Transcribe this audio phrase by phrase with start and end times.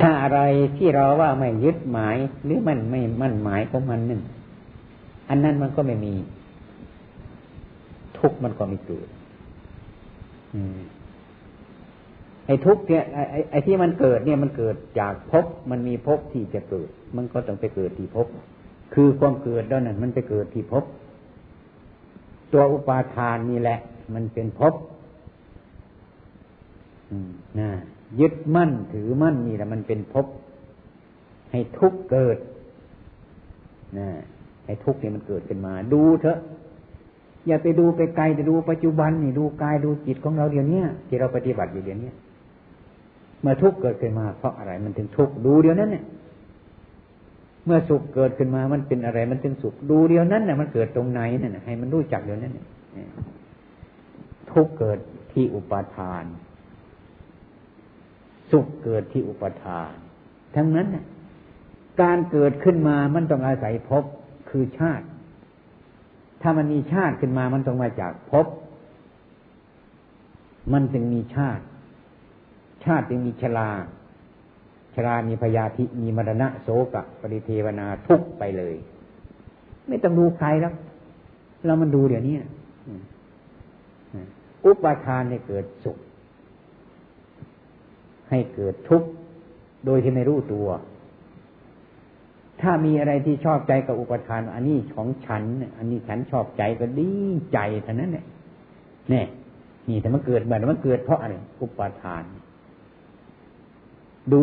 [0.00, 0.40] ถ้าอะไร
[0.76, 4.22] ที่เราว่าไม่ยึดหมาย หรือมันไม่มั่นหมายของมันนั่น
[5.28, 6.14] อันนั้นมันก็ไม่มี
[8.18, 9.08] ทุกมันก็ไม่เกิด
[12.46, 18.26] ไอ้ทุกเนี่ยไอ้ไอ้ที่มันเกิดเนี่ยมันเกิดจากภพมันมีภพที่จะเกิด มันก็ต้องไปเกิดที่ภพ
[18.94, 20.84] คือความเกิดด้านนั้นมันไปเกิดที่ภพ
[22.52, 23.78] ตัวอุปาทานนี่แหละ
[24.14, 24.74] มันเป็นภพ
[27.60, 27.70] นะ
[28.20, 30.26] ยึดมั่นถือมั่นนี่แหละมันเป็นภพ
[31.50, 32.38] ให้ทุกเกิด
[33.98, 34.08] นะ
[34.66, 36.38] ให้ทุกเนี่ยมันเกิดขึ้นมา ดูเถอะ
[37.46, 42.10] อย่าไปดูไปไกลแต่ดูปัจจุบันนี่ดูกายดูจิตของเราเดี๋ยวนี้ที่เราปฏิบัติอยู่เดี๋ยวนี้
[43.40, 46.04] เมื่อทุกเกิดขึ้นมา เพราะอะไรมันถึงทุกดูเดี๋ยวนั้นเนี่ย
[47.64, 52.66] เมื่อสุขเกิดขึ้นมามันเป็นอะไร มันถึงสุขดูเดียวนั้นเนี่ยมันเกิดตรงไหนเนี่ยให้มันรู้จักเดียวนั้นเนี่ย
[54.50, 54.98] ทุกเกิด
[55.32, 56.24] ที่อุปาทาน
[58.50, 59.92] สุขเกิดที่อุปทาน
[60.54, 60.88] ทั้งนั้น
[62.02, 64.04] การเกิดขึ้นมามันต้องอาศัยภพ
[64.50, 65.06] คือชาติ
[66.42, 68.46] ถ้ามันมีชาติขึ้นมามันต้องมาจากภพ
[70.72, 71.64] มันจึงมีชาติ
[72.84, 73.70] ชาติจึงมีชรา
[74.94, 78.74] ชรามีพยาธิมีมรณะโศกะปริเทวนาทุกไปเลย
[79.88, 80.74] ไม่ต้องดูใครแล้ว
[81.64, 82.36] เรามันดูเดี๋ยวนี้
[84.64, 85.96] อุปทานให้เกิดสุข
[88.30, 89.08] ให้เกิดทุกข์
[89.86, 90.68] โดยที่ไม่รู้ตัว
[92.60, 95.42] ถ้ามีอะไรที่ชอบใจกับอุปทาน อันนี้ของฉัน
[95.76, 97.10] อันนี้ฉันชอบใจก็ดี
[97.52, 98.24] ใจเท่านั้นเนี่ย
[99.10, 99.26] เนี่ย
[99.88, 102.24] นี่แต่มันเกิดแบบมันเกิดเพราะอะไรอุปทาน
[104.32, 104.40] ดู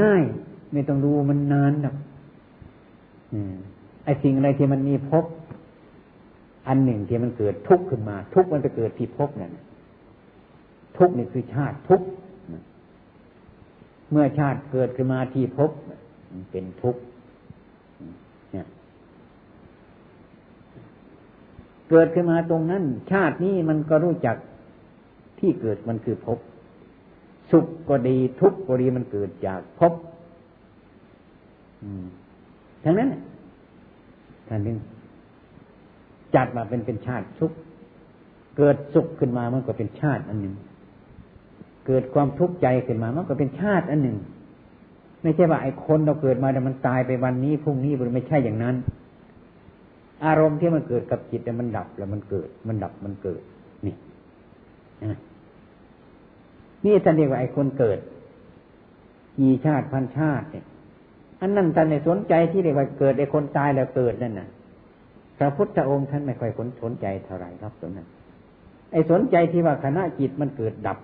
[0.00, 1.96] ง่ายๆไม่ต้องดูมันนานหรอก
[4.04, 5.24] ไอ้สิ่งอะไรที่มันมีพบ
[6.68, 9.56] อันหนึ่งที่มันเกิดทุกข์ขึ้นมา ทุกข์มันจะเกิดที่พบนั่น
[10.98, 12.06] ทุกข์นี่คือชาติทุกข์
[14.10, 15.70] เมื่อชาติเกิดขึ้นมาที่พบ
[16.30, 17.00] มันเป็นทุกข์
[21.90, 24.36] เกิดขึ้นมาตรงนั้น ชาตินี้มันก็รู้จัก
[25.38, 26.38] ที่เกิดมันคือพบ
[27.50, 29.92] สุขก็ดีทุกข์ก็ดีมันเกิดจากภพ
[32.84, 33.10] ทั้งนั้น
[34.48, 34.78] ท่านนึง
[36.34, 37.52] จัดมาเป็นเป็นชาติสุข
[38.56, 40.54] เกิดสุขขึ้นมามันก็เป็นชาติอันหนึ่ง
[41.86, 44.16] เกิดความทุกข์ใจขึ้นมา มันก็เป็นชาติอันหนึ่ง
[45.22, 48.76] ไม่ใช่ว่าไอ้คนเราเกิดมาแต่มันตายไปวันนี้พรุ่งนี้มันไม่ใช่อย่างนั้น
[50.24, 53.42] อารมณ์ที่มันเกิดกับจิตแต่มันดับแล้วมันเกิด มันดับมันเกิด
[53.86, 53.94] นี่
[56.84, 57.98] นี่ท่านเรียกว่าไอ้คนเกิด
[59.38, 60.64] กี่ชาติพันชาติเนี่ย
[61.40, 64.48] อันนั้นท่านในสนใจที่เรียกว่าเกิดไอ้คนตายแล้วเกิดนั่นน่ะ
[65.38, 66.50] พระพุทธองค์ท่านไม่ค่อย
[66.82, 68.06] สนใจเท่าไหร่ครับตรงนั้น
[68.92, 70.98] ไอ้สนใจที่ว่าคณะจิตมันเกิดดับ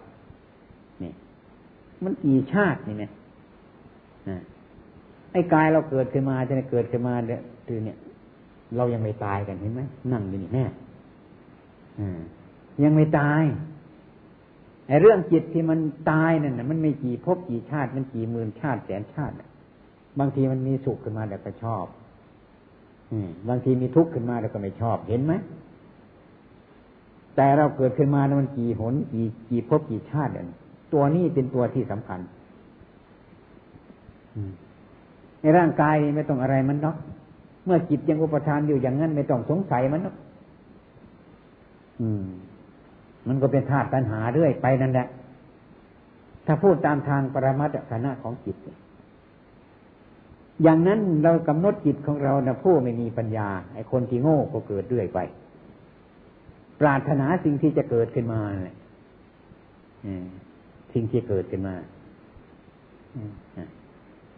[2.04, 3.10] มันกี่ชาตินี่เนี่ย
[5.32, 7.98] ไอ้กายเราเกิดขึ้นมาจะเกิดขึ้นมาเนี่ยคือเนี่ย
[8.76, 9.80] เรายังไม่ตายกันเห็นไหม
[10.12, 10.64] นั่งอยู่นี่แม่
[12.82, 13.42] ยังไม่ตาย
[14.88, 15.78] ไอ้เรื่องจิตที่มัน
[16.10, 19.34] ตายนั่นนะมันไม่กี่พบกี่ชาติ มันกี่หมื่นชาติแสนชาติ
[20.18, 21.86] บางทีมันมีสุขขึ้นมาแต่ก็ชอบ
[23.48, 25.32] บางทีมีทุกข์ขึ้นมาแล้วก็ไม่ชอบเห็นไหม
[27.36, 30.46] แต่เราเกิดขึ้นมานะมันกี่หนกี่กี่พบกี่ชาติเนี่ย
[30.92, 32.20] ตัวนี้เป็นตัวที่สำคัญ
[35.41, 36.97] ในร่างกายนี่ไม่ต้องอะไรมันเนาะ
[37.64, 40.16] เมื่อจิตยังอุปทานอยู่อย่างนั้นไม่ต้องสงสัยมันเนาะ
[43.28, 45.06] มันก็เป็นธาตุปัญหาเรื่อยไปนั่นแหละ
[46.47, 48.56] ถ้าพูดตามทางปรมัตถานะของจิต
[50.62, 55.19] อย่างนั้นเรากำหนดจิตของเรานะผู้ไม่มีปัญญา ไอ้คนที่โง่ก็เกิดเรื่อยไป
[56.80, 58.74] ปรารถนาสิ่งที่จะเกิดขึ้นมาเลย
[60.94, 61.76] สิ่งที่เกิดขึ้นมา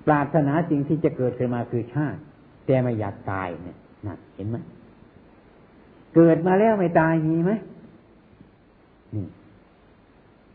[0.06, 2.20] ปรารถนาสิ่งที่จะเกิดขึ้นมาคือชาติ
[2.66, 3.76] แต่ไม่อยากตายเนี่ย
[4.06, 4.56] นะเห็นไหม
[6.14, 7.52] เกิดมาแล้วไม่ตายมีไหม
[9.14, 9.26] นี่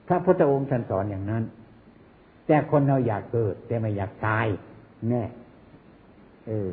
[0.07, 1.43] พระพุทธองค์ท่านสอนอย่างนั้น
[2.47, 4.45] แต่คนเราอยากเกิด แต่ไม่อยากตาย
[5.09, 5.23] แน่
[6.47, 6.71] เออ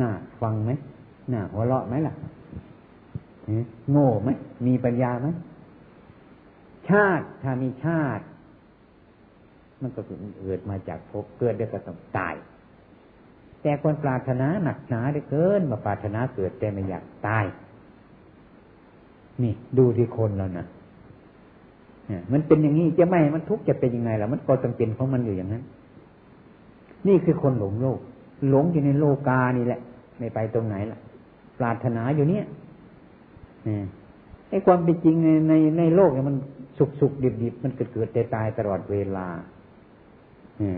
[0.00, 0.70] น่าฟังไหม
[1.32, 2.14] น่าหัวเราะไหมล่ะ
[3.90, 4.30] โง่ไหม
[4.66, 5.26] มีปัญญาไหม
[6.90, 8.24] ชาติถ้ามีชาติ
[9.80, 12.34] มันก็เกิดมาจากภพเกิดแล้วก็ต้องตาย
[13.62, 17.44] แต่คนปรารถนาหนักหนาได้เกินมาปรารถนาเกิดแต่ไม่อยากตาย
[19.42, 20.66] นี่ดูที่คนเรานะ
[22.32, 25.62] มันเป็นอย่างนี้จะไม่มันทุกข์จะเป็นยังไงล่ะมันก็จำเป็นของมันอยู่อย่างนั้น
[27.08, 27.98] นี่คือคนหลงโลก
[28.50, 29.80] หลงอยู่ในโลกานี่แหละ
[30.18, 30.98] ไม่ไปตรงไหนล่ะ
[31.58, 32.44] ปรารถนาอยู่เนี้ย
[34.50, 36.36] ไอ้ความเป็นจริงในในในโลกเนี่ยมัน
[36.78, 39.26] สุกสุกดิบดิบมันเกิดเกิดตายตลอดเวลา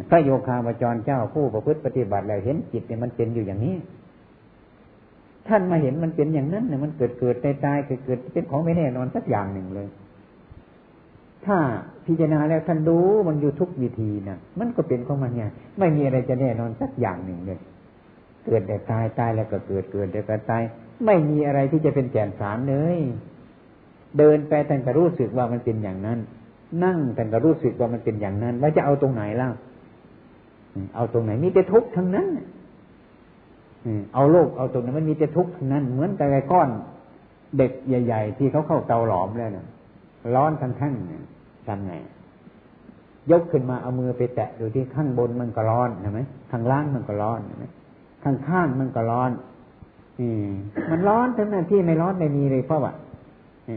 [0.08, 3.76] พระโยคาวจรเจ้าผู้ประพฤติปฏิบัติแล้วเห็นจิตเนี่ยมันเป็นอยู่อย่างนี้
[5.48, 9.88] ท่านมาเห็นมันเป็นอย่างนั้นเนี่ยมันเกิดเกิดตายตายเกิดเกิดเป็นของไม่แน่นอนสักอย่างหนึ่งเลย
[11.46, 11.58] ถ้า
[12.06, 15.44] พิจารณาแล้วท่านรู้มันอยู่ทุกวิธีนะมันก็เป็นของมันไง
[15.78, 17.58] ไม่มีอะไรจะแน่นอนสักอย่างหนึ่งเลย
[18.44, 20.62] เกิดแต่ตายตายแล้วก็เกิดเกิดแต่ก็ตาย
[21.06, 22.98] ไม่มีอะไรที่จะเป็นแก่นสารเลย
[24.18, 26.18] เดินไปท่านก็รู้สึกว่ามันเป็นอย่างนั้น
[26.84, 29.48] นั่งท่านก็รู้สึกว่ามันเป็นอย่างนั้นว่าจะเอาตรงไหนล่ะ
[30.96, 32.26] เอาตรงไหนมีแต่ทุกข์ทั้งนั้น
[34.14, 36.68] เอาโลกเอาตรงนั้นมันมีแต่ทุกข์ทั้งนั้น เหมือนกับไอ้ก้อน
[37.58, 39.66] เด็กใหญ่ ๆ ที่เขาเข้าเตาหลอมแล้วนะ
[40.34, 40.94] ร้อนทั้งทั้ง
[41.66, 41.92] ทำไง
[43.30, 46.20] ยกขึ้นมาเอามือไปแตะดูที่ข้างบนมันก็ร้อนใช่ไหม
[46.50, 47.64] ข้างล่างมันก็ร้อนใช่ไหม
[48.22, 49.30] ข้างข้างมันก็ร้อน
[50.20, 50.48] อืม
[50.90, 52.92] มันร้อนทั้งนั้นที่ไม่ร้อนไม่มีเลยเพราะว่า
[53.68, 53.76] มั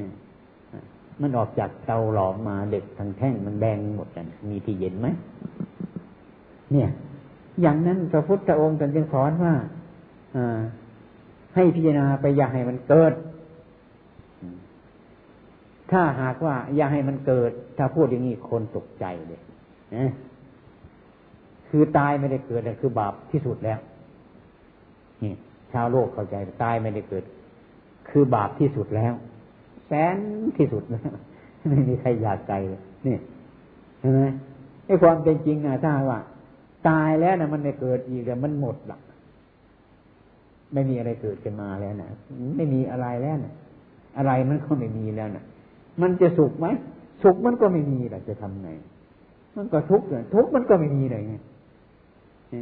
[1.21, 5.07] มันออกจากเตาหลอมมาเด็กทั้งแท่งมันแดงหมดกันมีที่เย็นไหม
[6.71, 6.89] เนี่ย
[7.61, 9.53] อย่างนั้นพระพุทธองค์ตรัสจึงสอนว่า
[11.55, 13.13] ให้พิจารณาไปอย่าให้มันเกิด
[15.91, 19.41] ถ้าหากว่า อย่าให้มันเกิด ถ้าพูดอย่างนี้คนตกใจเลย
[19.95, 20.11] นะ
[21.69, 23.79] คือตายไม่ได้เกิดนั่นคือบาปที่สุดแล้ว
[25.23, 25.33] นี่
[25.71, 27.23] ชาวโลกเข้าใจตายไม่ได้เกิด
[28.09, 29.13] คือบาปที่สุดแล้ว
[29.91, 30.17] สน
[30.57, 31.01] ที่สุดแล้ว
[31.69, 32.53] ไม่มีใครอยากใจ
[33.07, 33.17] นี่
[33.99, 34.21] เห็นไหม
[34.85, 36.19] ไอ้ความเป็นจริงอะถ้าว่า
[36.87, 38.97] ตายแล้วนะมันไม่เกิดอีกแต่มันหมดละ
[40.73, 42.09] ไม่มีอะไรเกิดขึ้นมาแล้วนะ
[42.57, 43.53] ไม่มีอะไรแล้วนะ
[44.17, 45.43] อะไรมันก็ไม่มีแล้วนะ
[46.01, 46.67] มันจะสุขไหม
[47.23, 48.69] สุขมันก็ไม่มีแหละจะทำไง
[49.55, 51.33] มันก็ทุกข์ทุกข์มันก็ไม่มีเลยไง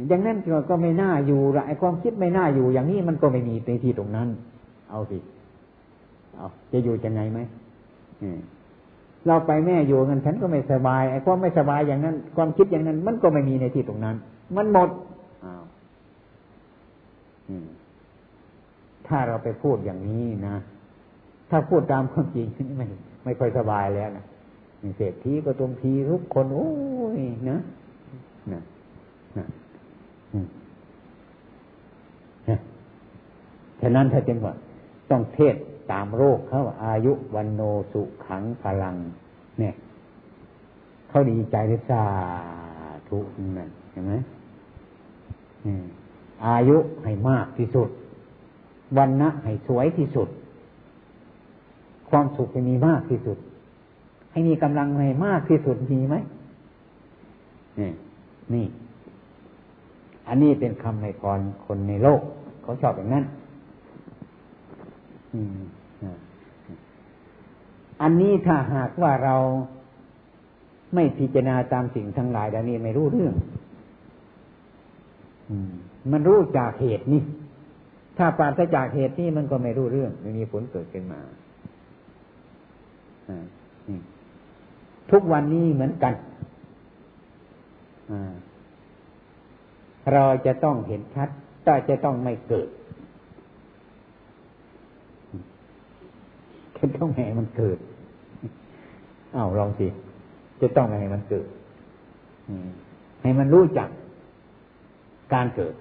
[0.08, 0.36] อย่างนั้น
[0.70, 4.28] ก็ไม่น่าอยู่ละไอ้ความคิดไม่น่าอยู่ อย่างนี้มันก็ไม่มีในที่ตรงนั้น
[4.90, 5.18] เอาสิ
[6.36, 7.38] เอาจะอยู่จะไงไหม
[9.26, 14.16] เราไปแม่อยู่กันฉันก็ไม่สบายไอ้ความไม่สบายอย่างนั้น ความคิดอย่างนั้น มันก็ไม่มีในที่ตรงนั้น
[14.56, 14.88] มันหมด
[15.44, 15.62] อ้าว
[19.06, 20.56] ถ้าเราไปพูดอย่างนี้นะ
[21.50, 22.46] ถ้าพูดตามความจริง
[22.78, 22.86] ไม่
[23.24, 24.24] ไม่ค่อยสบายแล้วนะ
[24.96, 26.70] เศรษฐีก็ตรงทีทุกคน โอ้
[27.18, 27.58] ยนะ
[28.52, 28.60] นะ
[29.38, 29.46] นะ
[33.80, 34.54] ฉะนั้นถ้าจึงว่า
[35.10, 35.54] ต้องเทศ
[35.92, 37.60] ตามโรคเขาอายุวันโน
[37.92, 38.96] สุขังพลัง
[39.58, 39.74] เนี่ย
[41.08, 42.04] เขาดีใจเลยสา
[43.08, 43.18] ธุ
[43.58, 44.12] นั่นเห็นไหม
[46.46, 47.88] อายุให้มากที่สุด
[48.96, 50.28] วันนะให้สวยที่สุด
[52.10, 53.38] ความสุขให้มีมากที่สุด
[54.30, 56.16] ให้มีกำลังให้มากที่สุดมีไหม
[57.78, 57.90] นี่
[58.54, 58.66] นี่
[60.28, 62.20] อันนี้เป็นคำในพรคนในโลก
[62.62, 63.24] เขาชอบอย่างนั้น
[65.34, 65.60] อืม
[68.02, 69.36] อันนี้ถ้าหากว่าเรา
[70.94, 73.34] ไม่พิจารณาตามสิ่งทั้งหลายดังนี้ไม่รู้เรื่อง
[76.12, 77.22] มันรู้จากเหตุนี่
[78.18, 81.20] ถ้าปราศจากเหตุนี่มันก็ไม่รู้เรื่องไม่มีผลเกิดขึ้นมา
[85.10, 86.14] ทุกวันนี้เหมือนกัน
[90.12, 91.28] เราจะต้องเห็นชัด
[91.64, 92.68] แต่จะต้องไม่เกิด
[96.78, 97.78] จะต้องให้มันเกิด
[99.34, 99.88] อ้าวลองสิ
[100.60, 101.46] จะต้องให้มันเกิด
[103.22, 103.88] ให้มันรู้จัก
[105.34, 105.74] การเกิด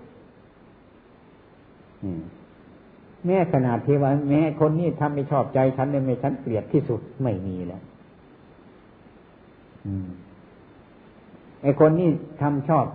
[3.25, 7.81] แม้ขนาดที่ว่าแม้คนนี้ทำไม่ชอบใจฉันเนี่ยไม่ฉันเกลียดที่สุดไม่มีแล้ว
[11.61, 12.09] ไอ้คนนี้
[12.41, 12.85] ทำชอบ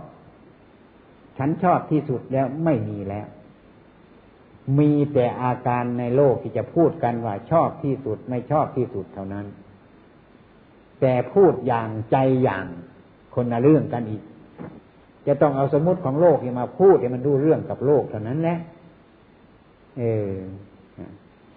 [1.37, 3.27] ฉันชอบที่สุดแล้วไม่มีแล้ว
[4.79, 9.45] มีแต่อาการในโลกที่จะพูดกันว่าชอบที่สุดไม่ชอบที่สุดเท่านั้น
[11.05, 12.65] แต่พูดอย่างใจอย่าง
[13.35, 14.21] คนละเรื่องกันอีก
[15.27, 18.57] จะต้องเอาสมมติของโลกมาพูดให้มันดูเรื่องกับโลกเท่านั้นแหละ
[19.97, 20.31] เออ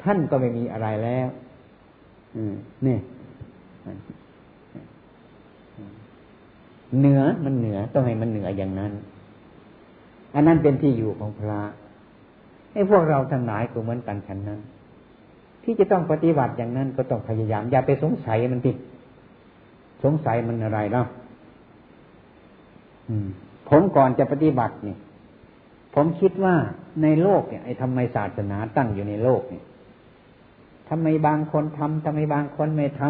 [0.02, 1.28] ท่านก็ไม่มีอะไรแล้ว
[2.86, 2.98] นี่
[6.98, 8.92] เหนือมันเหนือต้องให้มันเหนืออย่างนั้น
[10.34, 11.60] อันนั้นเป็นที่อยู่ของพระ
[12.72, 14.60] ให้พวกเราทั้งหลายก็เหมือนกันฉันนั้น
[15.62, 18.72] ที่จะต้องปฏิบัติอย่างนั้นก็ต้องพยายาม อย่าไปสงสัยมันติ
[20.02, 21.06] สงสัยมันอะไรเนาะ
[23.68, 24.98] ผมก่อนจะปฏิบัติเนี่ย
[25.94, 26.54] ผมคิดว่า
[27.02, 29.64] ในโลกเนี่ยไอ้ทำไมศาสนาตั้งอยู่ในโลกเนี่ย
[30.88, 33.02] ทำไมบางคนทำทำไมบางคนไม่ท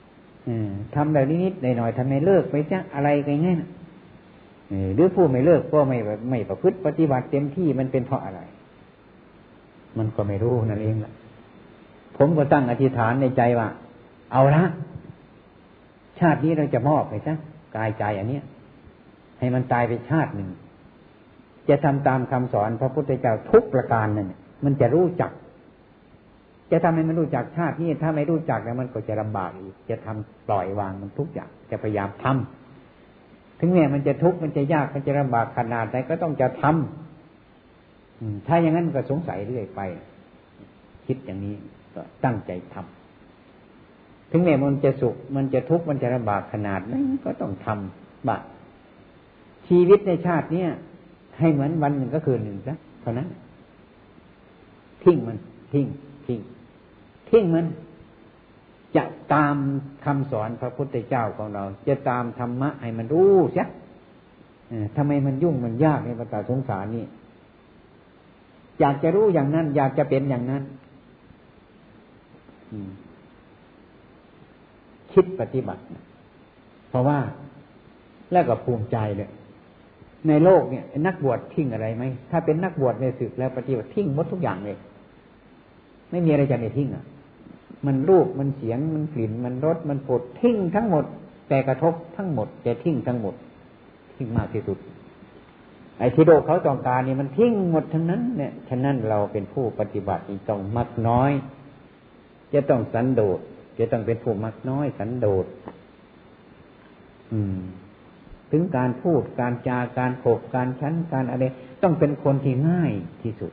[0.00, 3.56] ำทำแบบนิดๆหน่อยๆทำไมเลิกไปจ้ะอะไรกันเงี้ย
[4.94, 5.98] หรือผู้ไม่เลิกก็ไม่
[6.30, 8.40] ไม่ประพฤติปฏิบัติเต็มที่มันเป็นเพราะอะไร
[9.98, 11.12] มันก็ไม่รู้นั่นเองละ
[12.16, 13.68] ผมก็ตั้งอธิษฐานในใจว่า
[14.32, 14.62] เอาละ
[16.20, 17.34] ชาตินี้เราจะมอบไปซะ
[17.76, 18.44] กายใจอันเนี้ย
[19.38, 20.48] ให้มันตายไปชาติหนึ่ง
[21.68, 24.32] จะทำตามคำสอนพระพุทธเจ้าทุกประการนั่น
[24.64, 25.30] มันจะรู้จัก
[26.70, 39.80] จะทำให้มันรู้จักชาตินี้ถ้าไม่รู้จักแล้วมันก็จะลำบากอีก จะทำปล่อยวางมันทุกอย่างจะพยายามทำถึงแม้มันจะทุกข์มันจะยากมันจะลำบากขนาดไหนก็ต้องจะทำถ้าอย่างนั้นก็สงสัยเรื่อยไป
[41.06, 41.54] คิดอย่างนี้
[41.94, 42.99] ก็ตั้งใจทำ
[44.30, 48.42] ถึงแม้มันจะสุข มันจะทุกข์ มันจะลำบากขนาดนั้นก็ต้องทำบ้าง
[49.68, 50.70] ชีวิตในชาติเนี้ย
[51.38, 53.28] ให้เหมือนวันหนึ่งก็คือหนึ่งซะเท่านั้น
[55.02, 55.38] ทิ้งมัน
[55.72, 55.86] ทิ้ง
[56.26, 56.40] ทิ้ง
[57.30, 57.66] ทิ้งมัน
[58.96, 59.56] จะตาม
[60.04, 63.64] คำสอนพระพุทธเจ้าของเรา จะตามธรรมะให้มันรู้ใช่
[64.96, 67.04] ทำไมมันยุ่งมันยากในภาษาสงสารนี่
[68.80, 70.62] อยากจะรู้อย่างนั้น อยากจะเป็นอย่างนั้น
[75.12, 75.82] คิดปฏิบัติ
[76.88, 77.18] เพราะว่า
[78.32, 79.30] แล้วก็ภูมิใจเลย
[80.28, 84.76] ในโลกเนี่ย นักบวชทิ้งอะไรไหมถ้าเป็นนักบวชในศึกแล้วปฏิบัติทิ้งหมดทุกอย่างเลย
[86.10, 87.04] ไม่มีอะไรจะไม่ทิ้งอะ
[87.86, 91.04] มันรูปมันเสียงมันกลิ่นมันรสมันปวดทิ้งทั้งหมด
[91.48, 93.34] แต่กระทบทั้งหมดแต่ทิ้งทั้งหมด
[94.16, 94.78] ทิ้งมากที่สุด
[95.98, 101.30] ไอ้ที่โลกเขาต้องการนี่มันทิ้งหมดทั้งนั้นเนี่ยฉะนั้นเราเป็นผู้ปฏิบัติต้องมักน้อย
[102.52, 103.38] จะต้องสันโดษ
[103.80, 105.46] จะต้องเป็นผู้มักน้อยสันโดษ
[108.50, 111.44] ถึงการพูดการจาการโขบการชั้นการอะไร
[111.82, 113.52] ต้องเป็นคนที่ง่ายที่สุด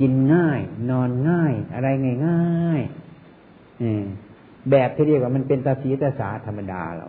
[0.00, 2.80] กินง่าย นอนง่าย อะไรง่ายง่าย
[4.70, 7.06] แบบที่เรียกว่ามันเป็นตาสีตาสาธรรมดาเรา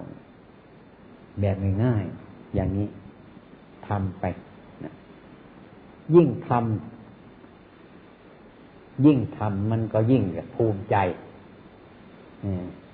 [1.41, 2.88] แบบง่ายๆอย่างนี้
[3.88, 4.24] ทำไป
[4.83, 4.93] นะ
[6.15, 6.62] ยิ่งทำ
[9.05, 10.24] ยิ่งทำมันก็ยิ่ง
[10.55, 10.95] ภูมิใจ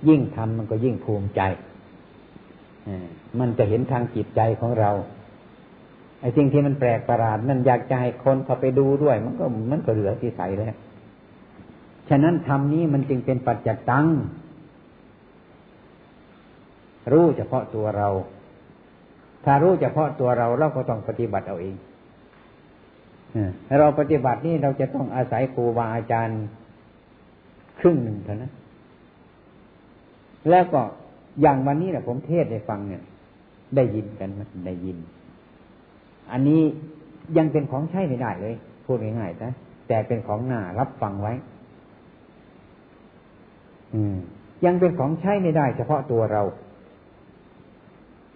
[0.07, 1.41] ยิ่งทำมันก็ยิ่งภูมิใจ
[3.39, 4.91] มันจะเห็นทางจิตใจของเรา
[6.21, 10.75] ไอ้สิ่งที่มันแปลกประหลาดนั่นอยากจะให้คนเขาไปดูด้วย มันก็มันก็เหลือที่ใสแล้ว
[12.09, 14.07] ฉะนั้นธรรมนี้มันจึงเป็นปัจจตัง
[17.11, 18.09] รู้เฉพาะตัวเรา
[19.45, 21.75] ถ้ารู้เฉพาะตัวเราเราก็ต้องปฏิบัติเอาเอง
[23.79, 26.39] เราปฏิบัตินี่เราจะต้องอาศัยครูบาอาจารย์
[27.79, 28.53] ครึ่งหนึ่งเท่านั้น
[30.49, 30.81] แล้วก็
[31.41, 33.03] อย่างวันนี้แหละผมเทศให้ฟังเนี่ย
[33.75, 34.97] ได้ยินกันไหมได้ยิน
[36.31, 36.61] อันนี้
[37.37, 38.55] ยังเป็นของใช้ไม่ได้เลย
[38.85, 39.51] พูดง่ายๆนะ
[39.87, 41.33] แต่เป็นของหน้ารับฟังไว้
[43.93, 44.17] อืม
[44.65, 46.43] ยังเป็นของใช้ไม่ได้ เฉพาะตัวเรา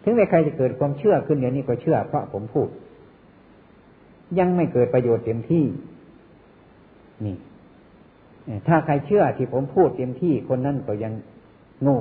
[0.04, 2.68] ถึงแม้ใครจะเกิดความเชื่อขึ้นเดี๋ยวนี้ก็เชื่อเพราะผมพูด
[4.40, 5.66] ยังไม่เกิดประโยชน์เต็มที่
[7.26, 7.36] นี่
[8.68, 11.14] ถ้าใครเชื่อที่ผมพูดเต็มที่คนนั้นก็ยัง
[11.84, 12.00] โง่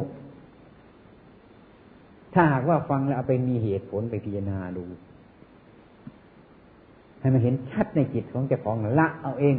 [2.34, 4.84] ถ้าหากว่าฟังแล้วเอาไปมีเหตุผลไปพิจารณาดู
[7.20, 9.56] ให้มันเห็นชัดในจิตของเจ้าของละเอาเอง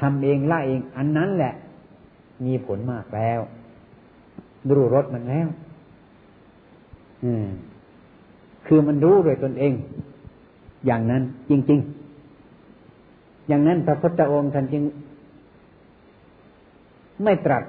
[0.00, 1.54] ทำเองละเอง อันนั้นแหละ
[2.46, 3.40] มีผลมากแล้ว
[4.68, 5.48] รู้รสมันแล้ว
[7.24, 7.46] อืม
[8.66, 9.72] คือมันรู้โดยตนเอง
[10.86, 11.80] อย่างนั้นจริง
[12.64, 14.82] ๆ อย่างนั้นพระพุทธองค์ท่านจึง
[17.24, 17.62] ไม่ตรัส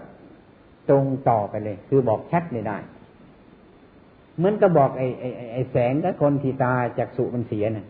[0.90, 2.78] ตรงต่อไปเลย คือบอกชัดไม่ได้
[4.38, 7.88] เหมือนก็บอกไอ้ไอ้ไอ้แสงกับคนที่ตาจากสุมันเสียนะ่ะ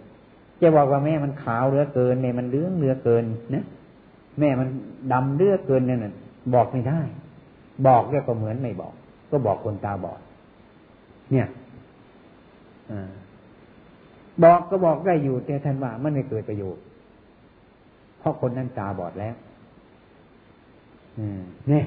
[0.61, 3.23] จะบอกว่าแม่มันขาวเหลือเกินแม่มันเลื้องเหลือเกิน
[3.55, 3.65] นะ
[4.39, 4.67] แม่มัน
[5.13, 6.13] ดำเลือเกินนั่นน่ะ
[6.53, 7.01] บอกไม่ได้
[7.87, 8.93] บอกแล้วก็เหมือนไม่บอก
[9.31, 10.19] ก็บอกคนตาบอด
[11.31, 11.47] เนี่ย
[12.91, 12.93] อ
[14.43, 16.83] บอกก็บอกได้อยู่แต่ท่านว่ามันไม่เกิดประโยชน์
[18.19, 19.35] เพราะคนนั้นตาบอดแล้ว
[21.69, 21.85] เนี่ย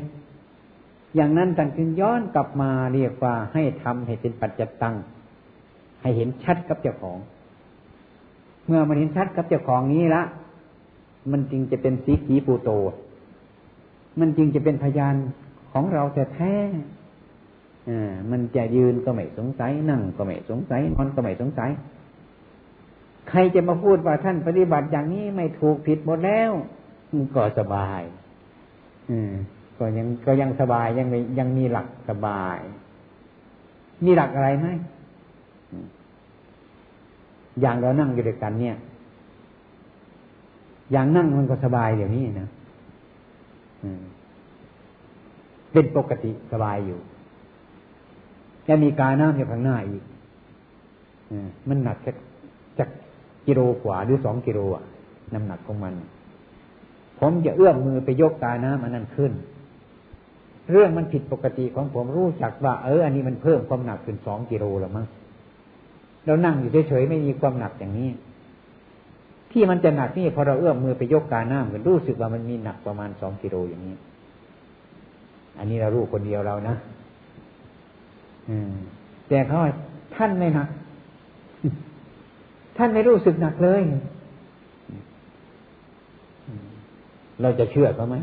[1.14, 4.94] อย่างนั้นท่านจึงย้อนกลับมาเรียกว่าให้ทำให้เป็นปัจจตัง
[6.02, 7.18] ให้เห็นชัดกับเจ้าของ
[8.66, 10.23] เมื่อมันเห็นชัดกับเจ้าของนี้ละ
[11.33, 12.71] มันจึงจะเป็นสีขีปูโต
[14.21, 15.14] มันจึงจะเป็นพยาน
[15.73, 16.54] ของเราแต่แท้
[17.88, 21.71] อ่ามันจะยืนก็ไม่สงสัยนั่งก็ไม่สงสัยนอนก็ไม่สงสัย
[23.28, 26.50] ใครจะมาพูดว่าท่านปฏิบัติอย่างนี้ไม่ถูกผิดหมดแล้ว
[27.35, 28.02] ก็สบาย
[29.11, 29.33] อืม
[29.78, 32.59] ก็ยังก็ยังสบายยังมียังมีหลักสบาย
[34.04, 34.66] มีหลักอะไรไหม
[37.61, 38.76] อย่างเรานั่งอยู่ด้วยกันเนี่ย
[40.93, 42.49] อย่างนั่งมันก็สบายเดี๋ยวนี้นะ
[45.73, 46.99] เป็นปกติสบายอยู่
[48.66, 50.02] จะมีกายน้ำอยู่ข้างหน้าอีก
[51.69, 51.97] มันหนัก
[52.78, 52.88] จาก
[53.47, 54.85] กิโลกว่าหรือสองกิโลอะ
[55.35, 55.93] น้ำหนักของมัน
[57.19, 59.33] ผมจะเอื้อมมือไปยกกายน้ำมันนั่นขึ้น
[60.71, 65.06] เรื่องมันผิดปกติของผมรู้จักว่าเอออันนี้มันเพิ่มความหนักขึ้นสองกิโลแล้วมั้ง
[66.26, 68.11] เรานั่งอยู่เฉยๆไม่มีความหนักอย่างนี้
[69.52, 73.97] ที่มันจะหนักนี่พอเราเอื้อมมือไปยกกาหน้ามันรู้สึกว่ามันมีหนักประมาณสองกิโลอย่างนี้
[75.59, 76.75] อันนี้เรารู้คนเดียวเรานะ
[78.49, 78.73] อืม
[79.28, 79.59] แต่เขา
[80.16, 80.68] ท่านไม่หนัก
[82.78, 83.83] ท่านไม่รู้สึกหนักเลย
[87.42, 88.16] เราจะเชื่อเขาไหม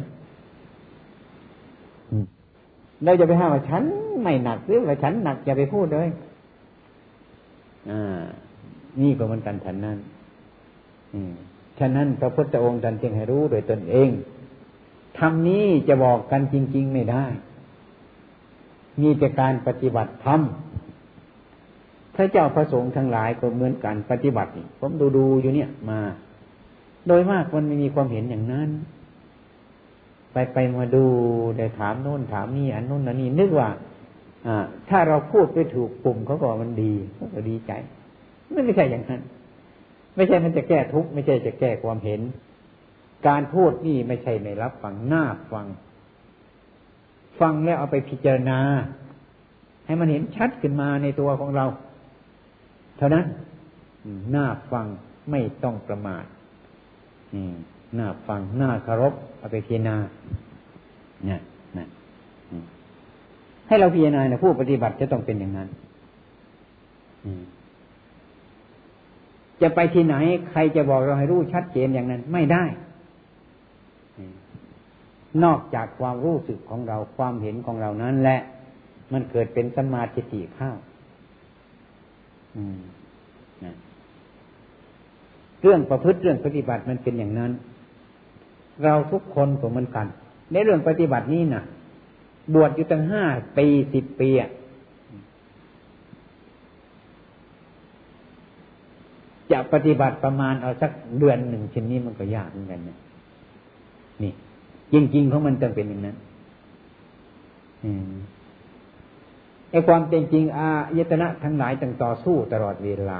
[3.04, 3.84] เราจะไปห้ามว่าฉัน
[4.24, 6.08] ไม่หนักหรือว่าฉันหนักอย่าไปพูดเลย
[7.90, 8.22] อ่า
[9.02, 9.98] นี่ก็เหมือนกันฉันนั้น
[11.80, 14.10] ฉะนั้นพระพุทธองค์ท่านจึงให้รู้โดยตนเอง
[15.20, 17.26] ทำนี้จะบอกกันจริง ๆ ไม่ได้
[19.02, 20.42] มีแต่การปฏิบัติธรรม
[22.16, 26.00] พระเจ้าพระสงฆ์ทั้งหลายก็เหมือนกันปฏิบัติผมดูดูอยู่เนี่ยมา
[27.08, 28.70] โดยมากมันไม่มีความเห็นอย่างนั้น
[30.34, 31.06] ไปไปมาดู
[31.58, 33.70] ได้ถามโน่นถามนี่อันโน่นอันนี้นึกว่า
[34.48, 37.72] อ่า ถ้าเราพูดไปถูกปุ่มเขาบอกมันดีเขาก็ดีใจ
[38.52, 39.22] ไม่ไม่ใช่อย่างนั้น
[40.16, 42.22] ไม่ใช่มันจะแก้ทุกข์ไม่ใช่จะแก้ความเห็น
[43.28, 45.68] การพูดนี่ไม่ใช่ไม่รับฟังหน้าฟัง
[47.40, 48.60] ฟังแล้วเอาไปพิจารณา
[49.86, 51.66] ให้มันเห็นชัดขึ้นมาในตัวของเรา
[52.98, 53.26] เท่านั้น
[54.32, 54.86] หน้าฟัง
[55.32, 56.26] ไม่ต้องประมาท
[57.34, 57.36] ห
[58.00, 59.96] น้าฟังน้าเคารพเอาไปพิจารณา
[61.26, 61.42] เนี่ย
[61.78, 61.88] นะ
[63.68, 65.68] ให้เราพิจารณาเนี่ยผู้ปฏิบัติจะต้องเป็นอย่างนั้น
[69.62, 70.16] จะไปที่ไหน
[70.52, 72.64] ใครจะบอกเราให้รู้ชัดเจนอย่างนั้น ไม่ได้
[75.44, 78.40] นอกจากความรู้สึกของเราความเห็นของเรานั้นแหละ
[79.14, 80.22] มันเกิดเป็นสมาธิ
[80.58, 80.78] ข้าว
[85.62, 87.52] เรื่องประพฤติเรื่องปฏิบัติมันเป็นอย่างนั้น
[88.84, 90.08] เราทุกคนก็เหมือนกัน
[90.52, 91.64] ในเรื่องปฏิบัตินี้นะ่ะ
[92.54, 93.24] บวชอยู่ตั้งห้า
[93.58, 94.50] ปีสิบปีอะ
[99.52, 102.98] จะปฏิบัติประมาณเอาสักเดือนหนึ่งเช่นนี้มันก็ยากเหมือนกันเนี่ย
[104.24, 104.34] นี่
[104.94, 106.18] จริงๆของมันต้องเป็นอย่างนั้น
[109.72, 113.12] ไอ้ความเป็นจริงอายตนะทั้งหลายต้องต่อสู้ตลอดเวล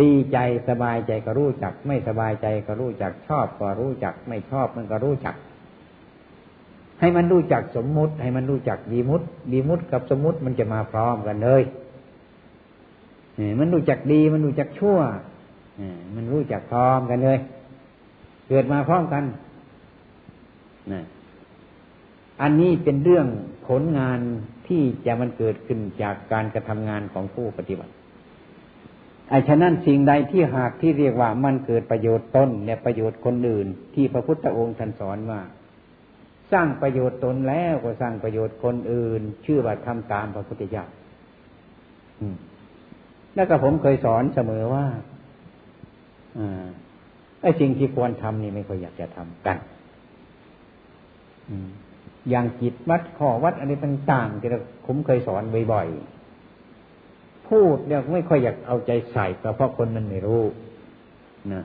[0.00, 5.34] ดีใจสบายใจก็รู้จัก ไม่สบายใจก็รู้จักชอบก็รู้จัก ไม่ชอบมันก็รู้จัก
[7.00, 11.62] ให้มันรู้จักสมมุติ ให้มันรู้จักดีมุติดีมุติกับสมมุติมันจะมาพร้อมกันเลย
[13.58, 14.98] มันรู้จักดีมันรู้จักชั่ว
[16.14, 17.38] มันรู้จักพร้อมกันเลย
[18.48, 19.24] เกิดมาพร้อมกัน
[20.92, 21.02] นะ
[22.42, 23.26] อันนี้เป็นเรื่อง
[23.66, 24.20] ผลงาน
[24.66, 27.92] ที่จะมันเกิดขึ้นจากการกระทำงานของผู้ปฏิบัติ
[29.34, 35.40] อ้ฉะนั้นสิ่งใดที่หากที่เรียกว่ามันเกิดประโยชน์ตนและประโยชน์คนอื่น ที่พระพุทธองค์ท่านสอนว่า
[36.52, 40.84] สร้างประโยชน์ตนแล้วก็สร้างประโยชน์คนอื่น ชื่อว่าทำตามพระพุทธเจ้า
[43.34, 44.84] แล้วก็ผมเคยสอนเสมอว่า
[47.42, 49.58] ไอ้สิ่งที่ควรทำนี่ไม่ค่อยอยากจะทำกัน
[52.30, 54.48] อย่างจิตวัดข้อวัดอะไรต่างๆที่
[54.86, 55.42] ผมเคยสอน
[55.72, 56.13] บ่อยๆ
[57.48, 59.26] พูดเนี่ยไม่ค่อยอยากเอาใจใส่
[59.56, 60.42] เพราะคนมันไม่รู้
[61.52, 61.62] นะ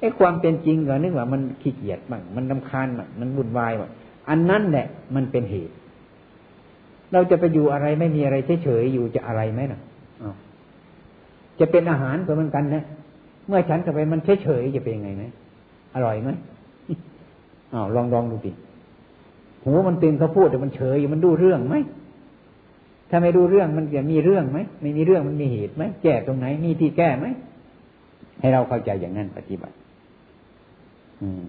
[0.00, 3.90] ไอ้ความเป็นจริงก็นึกว่ามันขี้เกียจบ้างมันลำคาญบ้างมันวุ่นวายบ้าง
[4.28, 5.74] อันนั้นแหละมันเป็นเหตุ
[7.12, 9.80] เราจะไปอยู่อะไรไม่มีอะไรเฉยๆอยู่จะอะไรไหมนะ
[11.60, 12.84] จะเป็นอาหารก็เหมือนกันนะ
[13.48, 15.24] เมื่อฉันกับไปมันเฉยๆจะเป็นยังไงไหม
[15.94, 16.30] อร่อยไหม
[17.72, 18.50] อ้าวลองลองดูสิ
[19.64, 21.76] หูมันตึงเขาพูดแต่มันเฉยมันดูเรื่องไหม
[23.10, 27.26] ถ้าไม่ดูเรื่องมันจะมีเรื่องไหมไม่มีเรื่องมันมีเหตุไหมแก้ตรงไหนมีที่แก้ไหม
[28.40, 29.74] ให้เราเข้าใจอย่างนั้นปฏิบัติ
[31.22, 31.44] อืม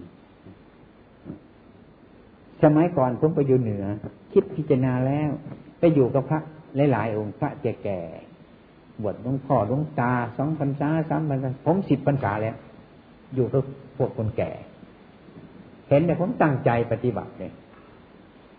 [2.62, 3.84] สมัยก่อนผมไปอยู่เหนือ
[4.32, 5.30] คิดพิจารณาแล้ว
[5.78, 6.40] ไปอยู่กับพระ
[6.92, 12.56] หลายๆองค์พระแก่ๆบวชหลวงพ่อหลวงตาสองพรรษาสามพรรษาผมสิบพรรษาแล้ว
[13.34, 13.62] อยู่กับ
[13.96, 14.50] พวกคนแก่
[15.88, 17.52] เห็นเนี่ยผมตั้งใจปฏิบัติเลย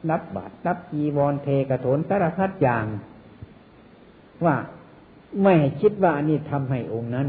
[0.09, 2.85] นับบาตรนับจีวรเทกระโถนสารพัดอย่าง
[4.45, 4.55] ว่า
[5.43, 7.27] ไม่คิดว่าอันนี้ทำให้องค์นั้น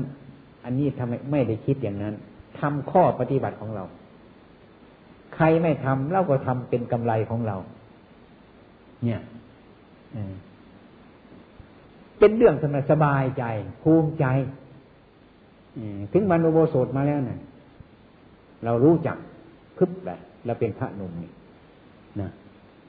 [0.64, 2.14] อันนี้ทำให้ไม่ได้คิดอย่างนั้น
[2.60, 3.84] ทำข้อปฏิบัติของเรา
[5.34, 7.56] ใครไม่ทำเราก็ทำเป็นกำไรของเรา
[9.04, 9.20] เนี่ย
[12.18, 12.56] เป็นเรื่อง
[12.90, 13.44] สบายใจ
[13.82, 14.26] ภูมิใจ
[16.12, 17.40] ถึงบรรลุโบสถมาแล้วเนะ่ย
[18.64, 19.16] เรารู้จัก
[19.76, 21.30] พึบแบบเราเป็นพระนุ่มนี่
[22.20, 22.30] นะ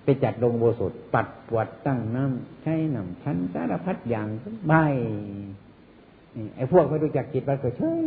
[0.06, 4.28] ไปจัดลงโบสถปัดปวดตั้งน้ำใช้น้ำชั้นสารพัดอย่าง
[4.68, 4.74] ใบ
[6.56, 8.02] ไอ้พวกไม่รู้จักจิตวัดก็เฉย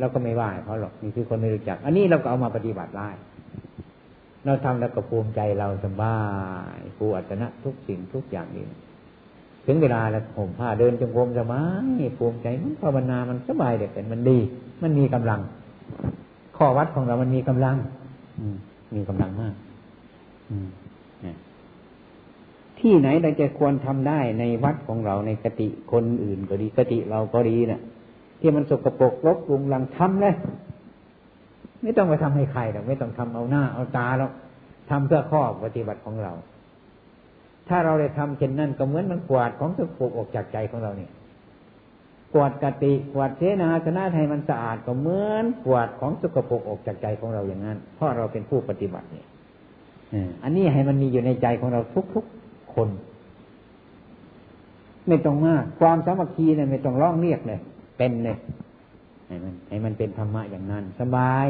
[0.00, 3.10] เราก็ไม่ว่าเขาหรอกนี่คือคนไม่รู้จัก อันนี้เราก็เอามาปฏิบัติได้
[4.44, 6.18] เราทำแล้วก็ภูมิใจเราสบา
[6.76, 8.68] ยภูอัตนะทุกสิ่งทุกอย่างเอง
[9.66, 11.62] ถึงเวลาแล้วผมผ้าเดินจงกรมสบา
[11.98, 14.38] ยภูมิใจมันภาวนามันสบายเด็กเป็นมันดี
[14.82, 15.40] มันมีกำลัง
[16.56, 17.76] ข้อวัดของเรามันมีกำลัง
[18.38, 18.46] อื
[18.94, 19.54] มีกำลังมาก
[20.50, 20.68] อืม
[22.80, 27.80] ที่ไหนเราจะควรทำได้ในวัดของเราในกติคนอื่นก็ดีกติเราก็ดีนะ่ะ
[28.40, 30.34] ที่มันสกปรกรกรุงลังทำเลย
[31.82, 34.32] ไม่ต้องไปทำให้ใครหรอกไม่ต้องทำเอาหน้าเอาตาหรอก
[34.90, 36.32] ทำเพื่อข้อปฏิบัติของเรา
[37.68, 41.10] ถ้าเราได้ทำเช่นนั้นก็เหมือนมันกวาดของสกปรกออกจากใจของเราเนี่ย
[42.34, 49.26] กวาดกติกวาดเสนาสนะให้มันสะอาดก็เหมือนกวาดของสกปรกออกจากใจของเราอย่างนั้น เพราะเราเป็นผู้ปฏิบัติเนี่ย
[50.42, 51.80] อันนี้ให้มันมีอยู่ในใจของเรา
[52.14, 52.37] ทุกๆ
[52.78, 52.90] คน
[55.08, 57.60] ไม่ต้องมาก ความสามัคคีเนี่ยไม่ต้องร้องเรียกเลย
[57.98, 58.36] เป็นเลย
[59.26, 61.46] ให้มันให้มันเป็นธรรมะอย่างนั้น สบาย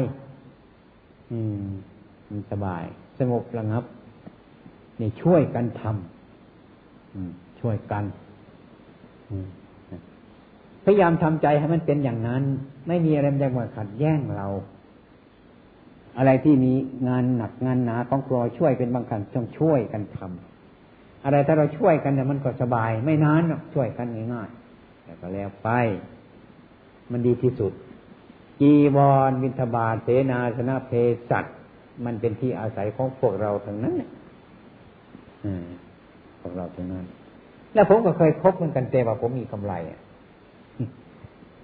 [1.31, 1.63] อืม
[2.29, 2.83] มันสบาย
[3.19, 3.83] สงบระงับ
[4.99, 8.03] นี่ช่วยกันทำช่วยกัน
[10.83, 12.43] พยายามทำใจให้มันเป็นอย่างนั้น
[12.87, 14.47] ไม่มีอะไรมันจะมาขัดแย้งเรา
[16.17, 16.73] อะไรที่มี
[17.07, 20.48] งานหนักงานหนาของครัวช่วยเป็นบางครั้งต้องช่วยกันทำ
[21.23, 23.41] อะไรถ้าเราช่วยกันเนี่ยมันก็สบาย ไม่นาน
[23.73, 25.69] ช่วยกันง่ายๆแต่ก็แล้วไป
[27.11, 27.73] มันดีที่สุด
[28.59, 28.97] จีว
[29.29, 30.91] รวินทบาทเสนาสนะเพ
[31.29, 31.45] สัต
[32.05, 33.93] มันเป็นที่อาศัยของพวกเราทั้งนั้น
[36.41, 37.05] พวกเราทั้งนั้น
[37.73, 39.73] แล้วผมก็เคยพบเหมือนกันแต่ว่าผมมีกำไร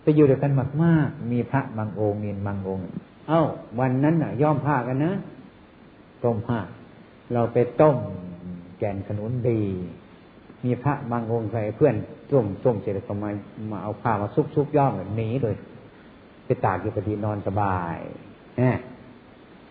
[0.01, 2.83] ไปอยู่ด้วยกันมากมากมีพระบางองค์มีบางองค์
[3.27, 3.43] เอ้า
[3.79, 5.13] วันนั้นน่ะ ย่อมผ้ากันนะ
[6.23, 6.59] ต้มผ้า
[7.33, 7.95] เราไปต้ม
[8.77, 9.61] แกนขนุนดี
[10.65, 11.95] มีพระบางองค์ใส่เพื่อน
[12.31, 13.29] ต้มต้มเสร็จแล้วก็มา
[13.71, 15.55] มาเอาผ้ามาซุกซุกย่อมแบบนี้เลย
[16.45, 17.97] ไปตากอยู่พอดีนอนสบาย
[18.61, 18.79] นะ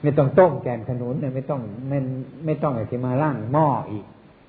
[0.03, 1.99] ไม่ต้องต้มแกนขนุนเนี่ยไม่ต้องไม่
[2.45, 4.05] ไม่ต้องอะไรที่มาล่างหม้ออีก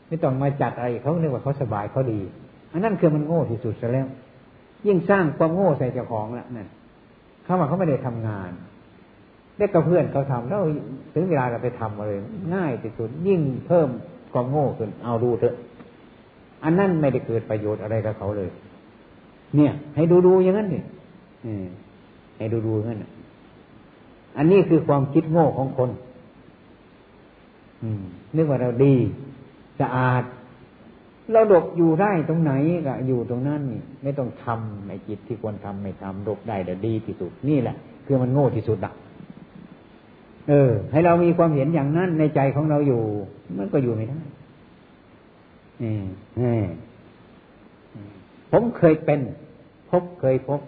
[0.09, 2.19] ไม่ต้องมาจัดอะไรเขาเรียกว่าเขาสบายเขาดี
[2.71, 4.07] อันนั้นคือมันโง่ที่สุดซะแล้ว
[4.87, 6.67] ยิ่งสร้างความโง่ใส่เจ้าของละนั่น
[7.43, 8.51] เขาว่าเขาไม่ได้ทำงาน
[9.57, 10.61] ได้กับเพื่อนเขาทำแล้ว
[11.13, 12.19] ถึงเวลาเราไปทำเลย
[12.55, 13.89] ง่ายที่สุดยิ่งเพิ่ม
[14.35, 15.53] ความโง่ขึ้น เอาดูเถอะ
[16.63, 18.49] อันนั้นไม่ได้เกิดประโยชน์อะไรกับเขาเลย
[19.55, 20.83] เนี่ย ให้ดูดูอย่างนั้นนี่
[22.37, 22.99] ให้ดูดูอย่างนั้น
[24.37, 25.89] อันนี้คือความคิดโง่ของคน
[28.35, 28.95] นึกว่าเราดี
[29.79, 30.23] สะอาด
[31.31, 32.53] เราดกอยู่ได้ตรงไหน
[32.87, 38.93] ก็อยู่ตรงนั้นนี่ไม่ต้องทำในจิตที่ควรทำไม่ทำดกได้แต่ดีที่สุด นี่แหละ คือมันโง่ที่สุดอะ
[40.49, 43.01] เออ ให้เรามีความเห็นอย่างนั้นในใจของเราอยู่
[43.57, 44.19] มันก็อยู่ไม่ได้
[45.83, 45.95] นี่
[46.41, 46.57] นี่
[48.51, 49.19] ผมเคยเป็น
[49.89, 50.61] พบเคยพบ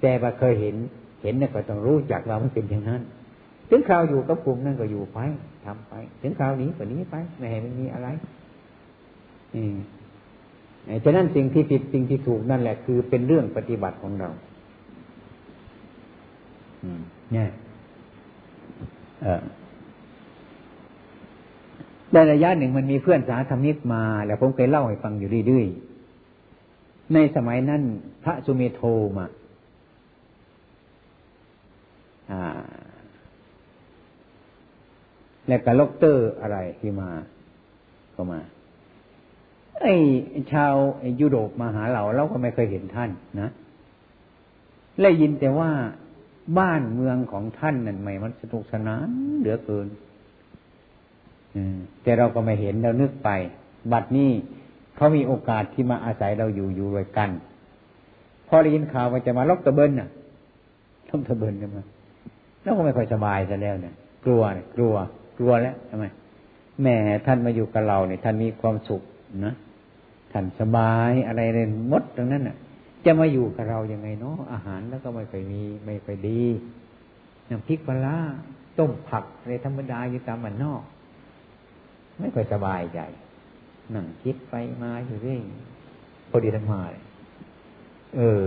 [0.00, 0.76] แต่ว่าเคยเห็น
[1.22, 3.02] เห็นเนี่ยก็ต้องรู้จักเรามันเป็นอย่างนั้น
[3.68, 5.18] ถึงคราวอยู่กับกลุ่มนั่นก็อยู่ไป
[5.64, 8.08] ทำไป ถึงคราวนี้ก็นี้ไปไม่ให้มันมีอะไร
[9.54, 9.76] อืม
[11.04, 14.28] ฉะนั้นสิ่งที่ผิดสิ่งที่ถูกนั่นแหละ คือเป็นเรื่องปฏิบัติของเรา
[16.82, 17.00] อืม
[17.32, 17.48] เนี่ย
[22.12, 27.82] ได้ระยะหนึ่งมันมีเพื่อนสหธรรมิกมา แล้วผมเคยเล่าให้ฟังอยู่เรื่อยๆในสมัยนั้น
[28.24, 28.80] พระสุเมโท
[29.18, 29.26] มา
[35.48, 37.10] แล้วก็ด็อกเตอร์อะไรที่มา
[38.14, 38.40] ก็มา
[39.82, 39.94] ไอ้
[40.52, 40.74] ชาว
[41.20, 43.50] ยุโรปมาหาเราเราก็ไม่เคยเห็นท่านนะ
[45.00, 45.70] และยินแต่ว่า
[46.58, 49.08] บ้านเมืองของท่านนั่นไม่มันสนุกสนาน
[49.38, 49.86] เหลือเกิน
[52.02, 53.30] แต่เราก็ไม่เห็นเรานึกไป
[53.92, 54.30] บัดนี้
[54.96, 57.30] เขามีโอกาสที่มาอาศัยเราอยู่อยู่ด้วยกัน
[58.48, 60.08] พอได้ยินข่าวว่าจะมาล็อกตะเบินน่ะ
[61.10, 61.84] ล็อกตะเบินกันมา
[62.62, 64.94] แล้วก็ไม่ค่อยสบายซะแล้วเนี่ย กลัวเนี่ยกลัว
[65.38, 66.04] กลัวแล้วทำไม
[66.82, 69.02] แม่ท่านมาอยู่กับเราเนี่ยท่านมีความสุข
[69.46, 69.54] นะ
[70.32, 72.56] ท่านสบายอะไรเลยมดตรงนั้นน่ะ
[73.04, 76.42] จะมาอยู่กับเรายังไงเนาะอาหารแล้วก็ไม่ค่อยมีไม่ค่อยดี
[77.48, 78.18] น้ำพริกปลา
[78.78, 80.82] ต้มผักอะไรธรรมดาอยู่ตามมันนอก
[82.18, 83.00] ไม่ค่อยสบายใจ
[83.94, 85.40] นั่งคิดไปมาอยู่เรื่อย
[86.30, 87.02] พอดีทั้งมาเลย
[88.16, 88.46] เออ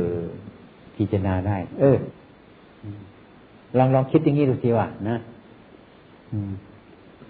[0.96, 1.98] พิจารณาได้ เออ
[3.78, 5.18] ลองลองคิดอย่างนี้ดูสิว่านะ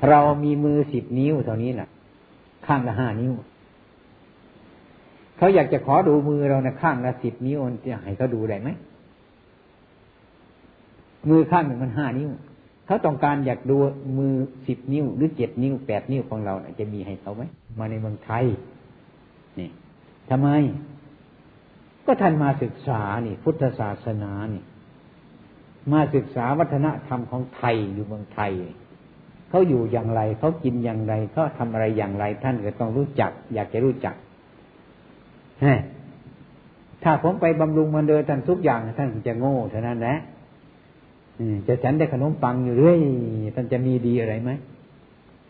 [0.09, 1.89] เรามีมือสิบนิ้วเท่านี้แหละ
[2.65, 3.33] ข้างละห้านิ้ว
[5.43, 8.69] เขาอยากจะขอดูมือเรานะข้างละสิบนิ้วจะให้เขาดูได้ไหม
[11.29, 12.29] มือข้างหนึ่งมันห้านิ้ว
[12.85, 13.77] เขาต้องการอยากดู
[14.17, 14.33] มือ
[14.67, 17.43] สิบนิ้ว หรือเจ็ดนิ้วแปดนิ้วของเราจะมีให้เขาไหม
[17.79, 18.45] มาในเมืองไทย
[19.59, 19.69] นี่
[20.29, 20.49] ทำไม
[22.05, 24.63] ก็ท่านมาศึกษานี่ พุทธศาสนานี่
[25.91, 28.51] มาศึกษาวัฒนธรรมของไทยอยู่เมืองไทย
[29.49, 34.15] เขาอยู่อย่างไรเขากินอย่างไรเขาทำอะไรอย่างไร ท่านก็ต้องรู้จัก อยากจะรู้จัก
[37.03, 40.17] ถ้าผมไปบำรุงมันเดินท่านทุกอย่างท่านจะโง่เท่านั้นแหละ
[41.67, 42.99] จะฉันได้ขนมปังอยู่เรื่อย
[43.55, 44.51] ท่านจะมีดีอะไรไหม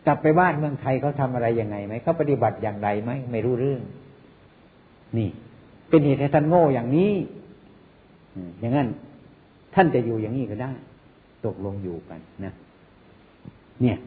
[0.06, 3.82] กลับไปบ้านเมืองไทยเขาทำอะไรยังไงไหมเขาปฏิบัติอย่างไรไหมไม่รู้เรื่อง
[5.18, 5.30] นี่
[5.90, 7.12] เป็นเหตุให้ท่านโง่อย่างนี้
[8.60, 8.88] อย่างนั้น
[9.76, 10.72] ท่านจะอยู่อย่างนี้ก็ได้
[11.46, 12.54] ตกลงอยู่กันนะ
[13.82, 13.98] เนี่ย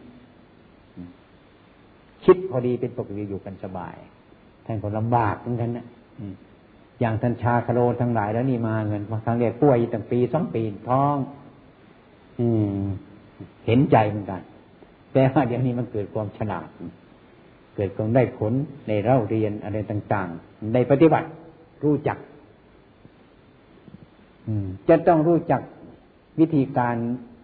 [2.24, 3.96] คิดพอดีเป็นปกติอยู่กันสบาย
[4.66, 5.86] ท่านก็ลำบากเหมือนกันนะ
[7.00, 11.16] อย่างท่านชาคโลทั้งหลายแล้วนี่มาเงินบางครั้งเรียกป่วยตั้งปีสองปีท้อง
[12.38, 12.46] อื
[12.80, 12.84] ม
[13.66, 14.40] เห็นใจเหมือนกัน
[15.12, 16.68] แต่ว่าเดี๋ยวนี้มันเกิดความฉลาด
[17.76, 18.52] เกิดความได้ผล
[18.88, 21.28] ในเล่าเรียนอะไรต่างๆในปฏิบัติ
[21.84, 22.18] รู้จัก
[24.88, 25.60] จะต้องรู้จัก
[26.40, 26.96] วิธีการ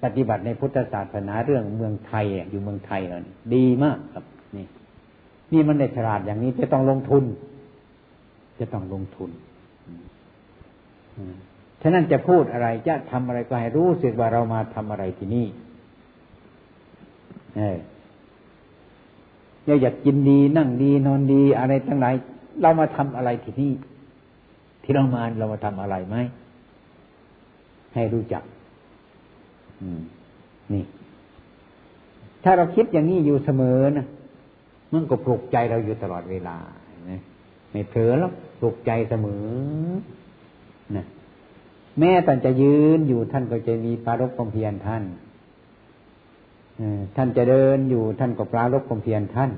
[0.04, 3.18] ปฏิบัติในพุทธศาสนาเรื่องเมืองไทยอยู่เมืองไทยเรา
[3.54, 4.24] ดีมากครับ
[5.52, 7.24] นี่มันได้ฉลาดอย่างนี้จะต้องลงทุน
[8.58, 9.30] จะต้องลงทุน
[11.82, 15.46] ฉะนั้นจะพูดอะไรจะทำอะไรก็ให้รู้สึกว่าเรามาทำอะไรที่นี่
[17.56, 17.78] เออ
[19.82, 22.14] อยากกินดีนั่งดีนอนดีอะไรทั้งหลาย
[22.62, 23.72] เรามาทำอะไรที่นี่
[24.82, 26.16] ที่เรามาเรามาทำอะไรไหม
[27.94, 28.42] ให้รู้จัก
[30.72, 30.84] นี่
[32.44, 34.06] ถ้าเราคิดอย่างนี้อยู่เสมอนะ
[34.92, 36.56] มันก็ปลุกใจเราอยู่ตลอดเวลา
[37.10, 37.20] นะ
[37.70, 39.46] ไม่เผลอแล้วปลุกใจเสมอ
[40.96, 41.04] นะ
[41.98, 45.04] แม้ท่านจะยืนอยู่ท่านก็จะมีปารกความเพียรท่าน
[47.16, 49.50] ท่านจะเดินอยู่ท่านก็ปรารบความเพียรท่าน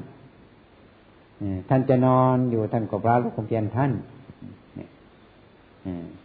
[1.69, 3.93] ท่านจะนอนอยู่ท่านก็ปรารบความเพียรท่าน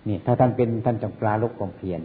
[0.07, 2.01] นี่ถ้าท่านเป็นท่านจงปลาลบความเพียร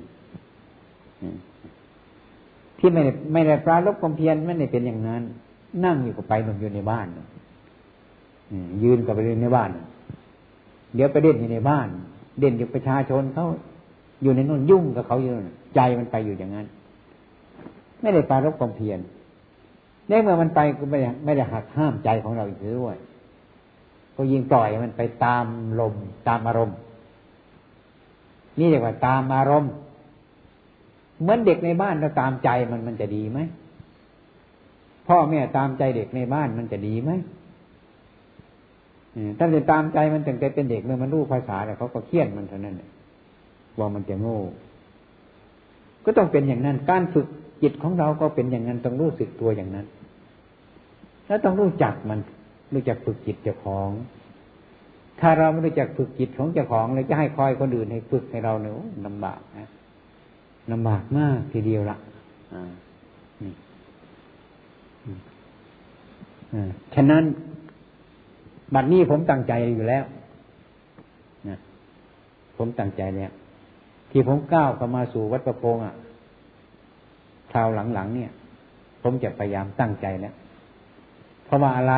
[2.79, 5.23] ที่ไม่ได้ไม่ได้ปลาลบความเพียรไม่ได้เป็นอย่างนั้น
[5.85, 7.07] นั่งอยู่กับไปหนุ่มอยู่ในบ้าน
[8.83, 9.71] ยืนกับไปเล่นในบ้าน
[10.95, 11.89] เดี๋ยวไปเด่นอยู่ในบ้าน
[12.39, 13.47] เด่นอยู่ประชาชนเขา
[14.23, 15.33] อยู่ในนู่นยุ่งกับเขาอยู่
[15.75, 16.67] ใจมันไปอยู่อย่างนั้น
[18.01, 18.99] ไม่ได้ปาลบความเพียร
[20.09, 22.97] ในเมื่อมันไปก็ไม่ได้ไม่ได้หักห้ามใจของเราอีกด้วย
[24.17, 25.45] ก็ยิงปล่อยมันไปตาม
[25.81, 25.95] ลม
[26.29, 26.77] ตามอารมณ์
[28.59, 29.73] นี่เรียกว่าตามอารมณ์
[31.21, 33.39] เหมือนเด็กในบ้านเราตามใจมันมันจะดีไหม
[35.09, 37.11] พ่อแม่ตามใจเด็กในบ้านมันจะดีไหม
[39.39, 42.81] ถ้าจะตามใจมันตั้งแต่เป็นเด็กเมื่อมันรู้ภาษาแล้วเขาก็เครียนมันเท่านั้น
[43.79, 44.39] ว่ามันจะโง่
[46.05, 47.27] ก็ต้องเป็นอย่างนั้น การฝึก
[47.63, 49.87] จิตของเราก็เป็นอย่างนั้นต้องรู้สึกตัวอย่างนั้น
[51.27, 52.19] แล้วต้องรู้จักมัน
[52.75, 53.91] รู้จักฝึกจิตเจ้าของ
[55.21, 58.73] ถ้าเราไม่รู้จักฝึกจิตของเจ้าของเลยจะให้คอยคนอื่นให้ฝึกให้เราเนี่ย
[59.07, 59.69] ลำบากนะ
[60.73, 61.97] ลำบากมากทีเดียวละ
[62.53, 62.61] อ่
[66.95, 67.25] ฉะนั้น
[68.75, 70.05] บัดนี้ผมตั้งใจอยู่แล้ว
[71.49, 71.59] นะ
[72.57, 73.31] ผมตั้งใจแล้ว
[74.11, 75.95] ที่ผมก้าวเข้ามาสู่วัดประพงอะ
[77.51, 78.31] คราวหลังๆเนี่ย
[79.03, 80.35] ผมจะพยายามตั้งใจแล้ว
[81.45, 81.95] เพราะว่าอะไร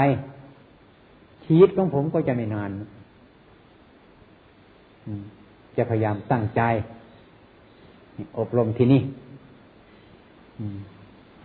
[1.45, 2.71] ชีวิตของผมก็จะไม่นาน
[5.77, 6.62] จะพยายามตั้งใจ
[8.38, 9.03] อบรมที่นี่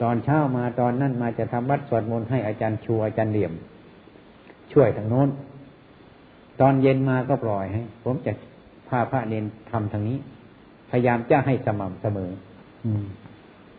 [0.01, 3.53] ตอนเช้ามาตอนนั้นมาจะทำวัดสวดมนต์ให้อาจารย์ชูอาจารย์เหลี่ยม
[4.73, 5.29] ช่วยทางโน้น
[6.61, 8.31] ตอนเย็นมาก็ปล่อยให้ ผมจะ
[8.89, 10.17] พาพระเนนทำทางนี้
[10.89, 12.29] พยายามจะให้สม่ำเสมอ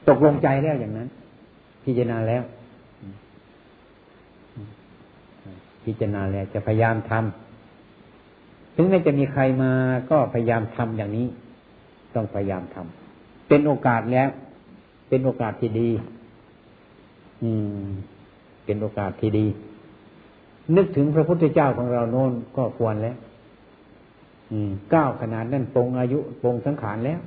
[0.08, 1.08] ตกลงใจแล้วอย่างนั้น
[1.84, 2.42] พิจารณาแล้ว
[5.84, 9.72] พิจารณาแล้วจะพยายามทำถึงแม้จะมีใครมา
[10.10, 11.26] ก็พยายามทำอย่างนี้
[12.14, 14.28] ต้องพยายามทำเป็นโอกาสแล้ว
[15.14, 15.88] เป็นโอกาสที่ดี
[17.42, 17.50] อื
[17.82, 17.86] ม
[18.64, 19.46] เป็นโอกาสที่ดี
[20.76, 23.16] นึกถึงพระพุทธเจ้าของเราโน้นก็ควรแล้ว
[24.52, 27.20] อืมก้าวขนาดนั้นปรงอายุปรงสังขารแล้ว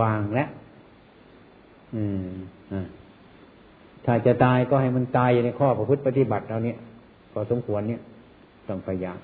[0.00, 0.48] วางแล้ว
[1.94, 2.26] อืม
[2.72, 2.86] อ่า
[4.04, 6.76] ถ้าจะตายก็ให้มันตายในข้อประพฤติปฏิบัติเราเนี่ย
[7.32, 8.00] พอสมควรเนี่ย
[8.68, 9.18] ต้องพยายาม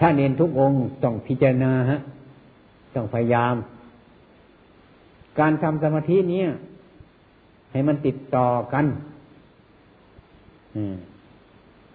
[0.00, 2.00] ถ้าเน้นทุกองค์ต้องพิจารณาฮะ
[2.94, 3.54] ต้องพยายาม
[5.38, 6.42] การทำสมาธินี้
[7.72, 8.86] ให้มันติดต่อกัน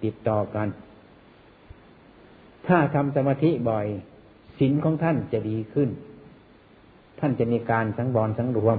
[0.04, 0.67] ติดต่อกัน
[2.67, 3.86] ถ้าทำสมาธิบ่อย
[4.60, 5.89] ศีลของท่านจะดีขึ้น
[7.19, 8.78] ท่านจะมีการสังบอลสังรวม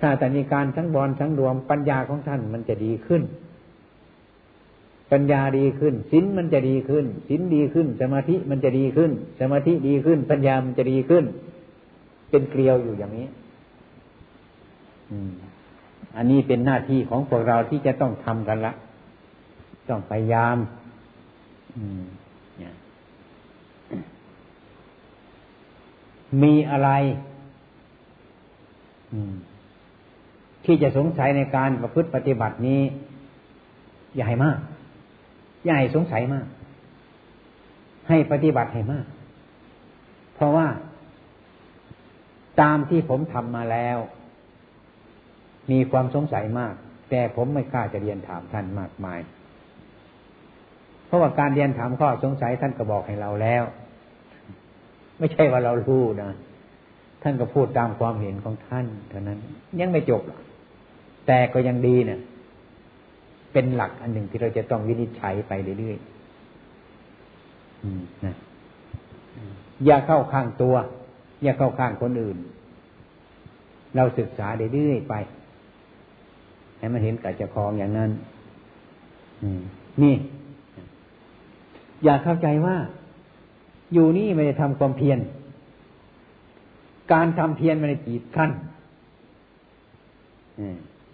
[0.00, 3.22] ถ้าแต่มีการสังบอลสังรวม ปัญญาของท่านมันจะดีขึ้น
[5.12, 11.24] ปัญญาดีขึ้นศีลมันจะดีขึ้นศีลดีขึ้น สมาธิมันจะดีขึ้น สมาธิดีขึ้น ปัญญามันจะดีขึ้น
[12.32, 13.26] เป็นเกลียวอยู่อย่างนี้
[16.16, 18.72] อันนี้เป็นหน้าที่ของพวกเราที่จะต้องทำกันละ
[19.88, 20.56] ต้องพยายาม
[26.42, 26.90] มีอะไร
[30.64, 32.80] ที่จะสงสัยในการประพฤติปฏิบัตินี้
[34.14, 34.58] อย่าให้มาก
[35.64, 36.46] อย่าให้สงสัยมาก
[38.08, 39.06] ให้ปฏิบัติให้มาก
[40.34, 40.66] เพราะว่า
[42.60, 43.98] ตามที่ผมทำมาแล้ว
[45.70, 46.74] มีความสงสัยมาก
[47.10, 49.20] แต่ผมไม่กล้าจะเรียนถามท่านมากมาย
[51.06, 53.64] เพราะว่าการเรียนถามข้อสงสัยท่านก็บอกให้เราแล้ว
[55.18, 56.30] ไม่ใช่ว่าเรารู้นะ
[57.22, 59.38] ท่านก็พูดตามความเห็นของท่านเท่านั้น
[59.80, 60.22] ยังไม่จบ
[61.26, 62.20] แต่ก็ยังดีเนะี่ย
[63.52, 68.36] เป็นหลักอันหนึ่งที่เราจะต้องวินิจฉัยไปเรื่อยๆนะ
[69.84, 70.76] อย่าเข้าข้างตัว
[71.42, 72.36] อย่าเข้าข้างคนอื่น
[73.96, 75.14] เราศึกษาเรื่อยๆไป
[76.78, 78.10] ให้มันเห็นกับจะคลองอย่างนั้น
[80.02, 80.14] นี่
[82.04, 82.76] อย่าเข้าใจว่า
[83.92, 85.18] อยู่นี่ไม่ได้ทำความเพียร
[87.12, 88.50] การทำเพียรมันจีบขั้น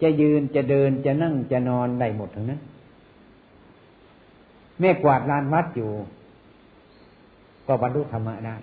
[0.01, 2.61] จะยืนจะเดินจะนั่งจะนอนได้หมดทั้งนั้น
[4.79, 5.89] แม่กวาดลานวัดอยู่
[7.67, 8.55] ก็บรรลุธรรมะได้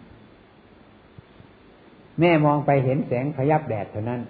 [2.21, 4.21] แม่มองไปเห็นแสงพยับแดดเท่านั้น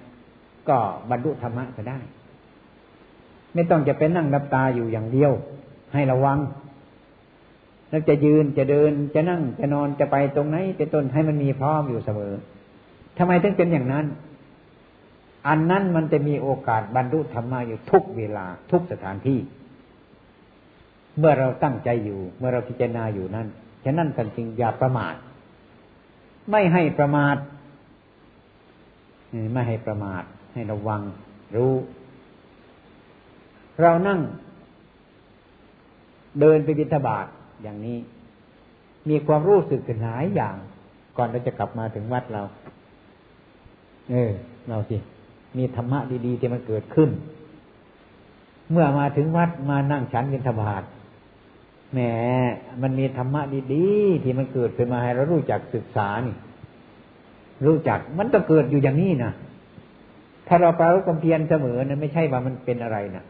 [0.68, 0.78] ก็
[1.10, 1.98] บรรลุธรรมะก็ได้
[3.54, 5.32] ไม่ต้องจะเป็นนั่งรับตาอยู่อย่างเดียว
[5.94, 6.38] ให้ระวัง
[7.90, 12.34] แล้วจะยืนจะเดินจะนั่งจะนอนจะไปตรงไหนเป็นต้นให้มันมีพร้อมอยู่เสมอ
[13.18, 14.06] ทำไมถึงเป็นอย่างนั้น
[15.48, 19.38] อันนั้นมันจะมีโอกาสบรรลุธรรมะอยู่ทุกเวลาทุกสถานที่
[21.18, 23.46] เมื่อเราตั้งใจอยู่ เมื่อเราพิจารณาอยู่นั้น
[23.84, 25.14] ฉะนั้นท่านจึงอย่าประมาท
[26.50, 27.36] ไม่ให้ประมาท
[29.52, 30.22] ไม่ให้ประมาท
[30.54, 31.00] ให้ระวัง
[31.56, 31.74] รู้
[33.80, 34.20] เรานั่ง
[36.40, 37.26] เดินไปบิณฑบาต
[37.62, 37.98] อย่างนี้
[39.08, 40.56] มีความรู้สึกหลายอย่าง
[41.16, 42.42] ก่อนเราจะกลับมาถึงวัดเรา
[44.10, 44.32] เออ
[44.68, 44.96] เราสิ
[45.56, 47.10] มีธรรมะดีๆที่มันเกิดขึ้น
[48.70, 50.82] เมื่อมาถึงวัดมานั่งฉันบิณฑบาต
[51.92, 51.98] แหม
[52.82, 53.40] มันมีธรรมะ
[53.74, 56.34] ดีๆที่มันเกิดขึ้นมาให้เรารู้จักศึกษานี่
[57.64, 59.32] รู้จัก มันต้องเกิดอยู่อย่างนี้นะ
[60.48, 63.24] ถ้าเราปราลความเพียรเสมอนะไม่ใช่ว่ามันเป็นอะไรนะ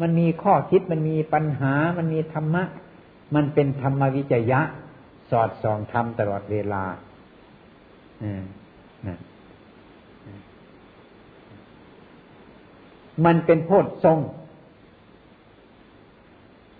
[0.00, 2.64] มันมีข้อคิดมันมีปัญหา มันมีธรรมะ
[3.34, 4.60] มันเป็นธรรมวิจยะ
[5.30, 6.84] สอดส่องธรรมตลอดเวลา
[8.22, 8.42] อืม
[9.06, 9.18] นะ
[13.24, 14.18] มันเป็นโพธทรง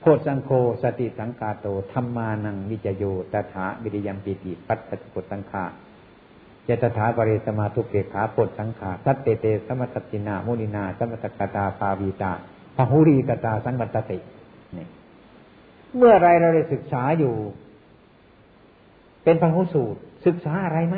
[0.00, 0.50] โพธสังโฆ
[0.82, 5.64] สติสังกาโตธรรมานังวิจโยตถาวิริยมปิติ ปัตติปุตังคา
[6.66, 12.32] เจตถาปริสมาทุเกขาโพธสังขาทัตเตเตสมัตตินามุนินาสมัตกตาปาวีตา
[12.76, 14.18] พหุรีกตาสังบัตติ
[14.76, 14.86] นี่
[15.96, 17.34] เมื่อไรเราได้ศึกษาอยู่
[19.24, 20.96] เป็นพหุสูตร ศึกษาอะไรไหม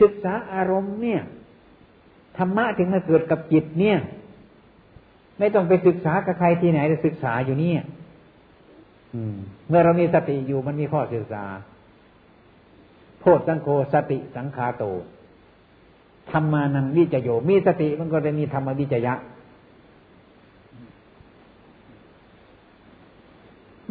[0.00, 1.22] ศึกษาอารมณ์เนี่ย
[2.38, 3.98] ธรรมะถึงมาเกิดกับจิตเนี่ย
[5.38, 7.82] ไม่ต้องไปศึกษากับใครที่ไหนจะศึกษาอยู่เนี่ย
[9.68, 11.44] เมื่อเรามีสติอยู่มันมีข้อศึกษา
[13.24, 14.84] โพธสังโฆสติสังคาโต
[16.30, 19.14] ธรรมานังวิจโย มีสติมันก็จะมีธรรมวิจยะ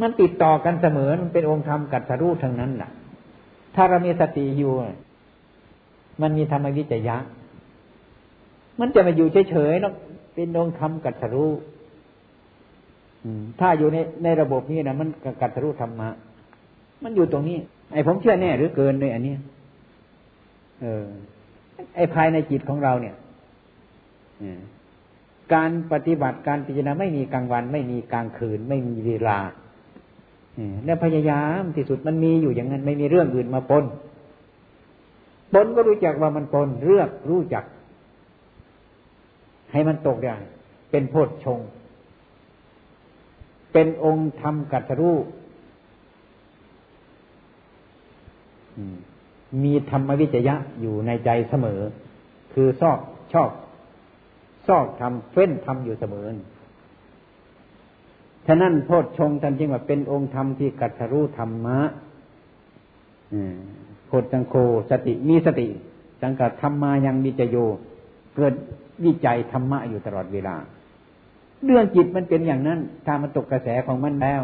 [0.02, 2.92] มันติดต่อกันเสมอมันเป็นองค์ธรรมกัตสรู้ทั้งนั้นแหละ
[3.76, 4.74] ถ้าเรามีสติอยู่
[6.22, 7.16] มันมีธรรมวิจยะ
[8.80, 9.94] มันจะมาอยู่เฉยๆเนาะ
[10.34, 11.52] เป็นองค์ธรรมกัตรู้
[13.60, 15.10] ถ้าอยู่ในในระบบนี้นะมัน
[15.42, 16.10] กัตรู้ธรรมะ
[17.04, 17.58] มันอยู่ตรงนี้
[17.94, 19.34] ไอ้ผมเชื่อแน่หรือเกินเลยอันนี้
[20.82, 21.06] เออ
[21.96, 23.16] ไอ้ภายในจิตของเราเนี่ย
[25.54, 29.40] การปฏิบัติการพิจารณาไม่มีกลางวัน ไม่มีกลางคืน ไม่มีเวลา
[30.86, 33.86] แล้วพยายามที่สุดมันมีอยู่อย่างนั้น ไม่มีเรื่องอื่นมาปน
[35.54, 37.64] ปนก็รู้จักว่ามันปนเลือกรู้จัก
[39.72, 40.36] ให้มันตกได้
[40.92, 41.60] เป็นโพชฌง
[43.74, 45.18] เป็นองค์ธรรมกัตรู้
[49.64, 51.82] มีธรรมวิจยะอยู่ในใจเสมอ
[52.54, 52.98] คือชอบ
[53.34, 53.50] ชอบ
[54.68, 56.26] ชอบทำเฟ้นทำอยู่เสมอ
[58.48, 61.80] ฉะนั้นโพชฌงท่านจึงว่าเป็นองค์ธรรมที่กัตรู้ธรรมะ
[64.08, 64.56] โพชังโค
[64.90, 65.68] สติมีสติ
[66.22, 67.58] สังกัดธรรมายังมีจโย
[68.36, 68.54] เกิด
[69.06, 70.56] วิจัยธรรมะอยู่ตลอดเวลา
[71.64, 74.42] เรื่องจิตมันเป็นอย่างนั้น ถ้ามันตกกระแสของมันแล้ว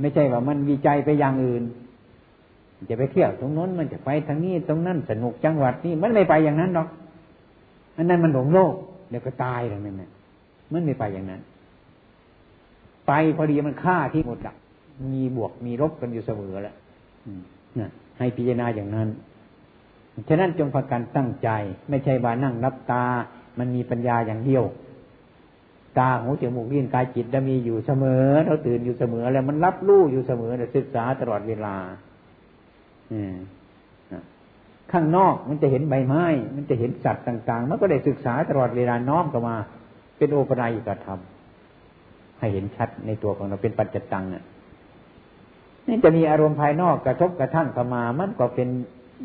[0.00, 1.62] ไม่ใช่ว่ามันวิจัยไปอย่างอื่น
[2.90, 6.88] จะไปเที่ยวตรงนั้นมันจะไปทางนี้ตรงนั้นสนุกจังหวัดนี้มันไม่ไปอย่างนั้นหรอก
[7.96, 8.74] อันนั้นมันหลงโลก
[9.10, 9.96] เดี๋ยวก็ตายแล้วนั่น
[10.72, 11.40] มันไม่ไปอย่างนั้น
[13.04, 14.54] ไฟพอดีมันฆ่าที่หมดอะ
[15.12, 16.74] มีบวกมีลบกันอยู่เสมอแล้ว
[17.78, 19.08] นะให้พิจารณาอย่างนั้น
[20.28, 21.48] ฉะนั้นจงพากันตั้งใจ
[21.88, 23.04] ไม่ใช่ว่านั่งรับตา
[23.58, 24.64] มันมีปัญญาอย่างเดียว
[25.98, 31.76] ตาหูจมูกลิ้นกายจิตจะมีอยู่เสมอเราตื่นอยู่เสมอ แล้วมันรับรู้อยู่เสมอศึกษาตลอดเวลา
[34.92, 36.24] ข้างนอกมันจะเห็นใบไม้
[36.56, 39.56] มันจะเห็นสัตว์ต่าง ๆ มันก็ได้ศึกษาตลอดเวลาน้อมเข้ามา
[40.16, 41.18] เป็นโอปนัยกธรรม
[42.38, 44.44] ให้เห็นชัดในตัวของเราเป็นปัจจตังอะ
[45.86, 48.68] นี่จะมีอารมณ์ภายนอกกระทบกระทั่งเข้ามา มันก็เป็น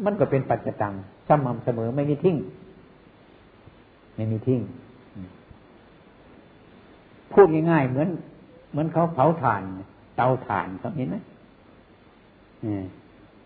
[0.06, 0.94] มันก็เป็นปัจจตัง
[1.28, 2.38] สม่ำเสมอไม่มีทิ้ง
[4.16, 4.60] ไม่มีทิ้ง
[7.34, 8.10] พูดง่ายๆเหมือน
[8.72, 9.62] เหมือนเขาเผาถ่าน
[10.16, 11.18] เตาถ่านเขาเห็นไหม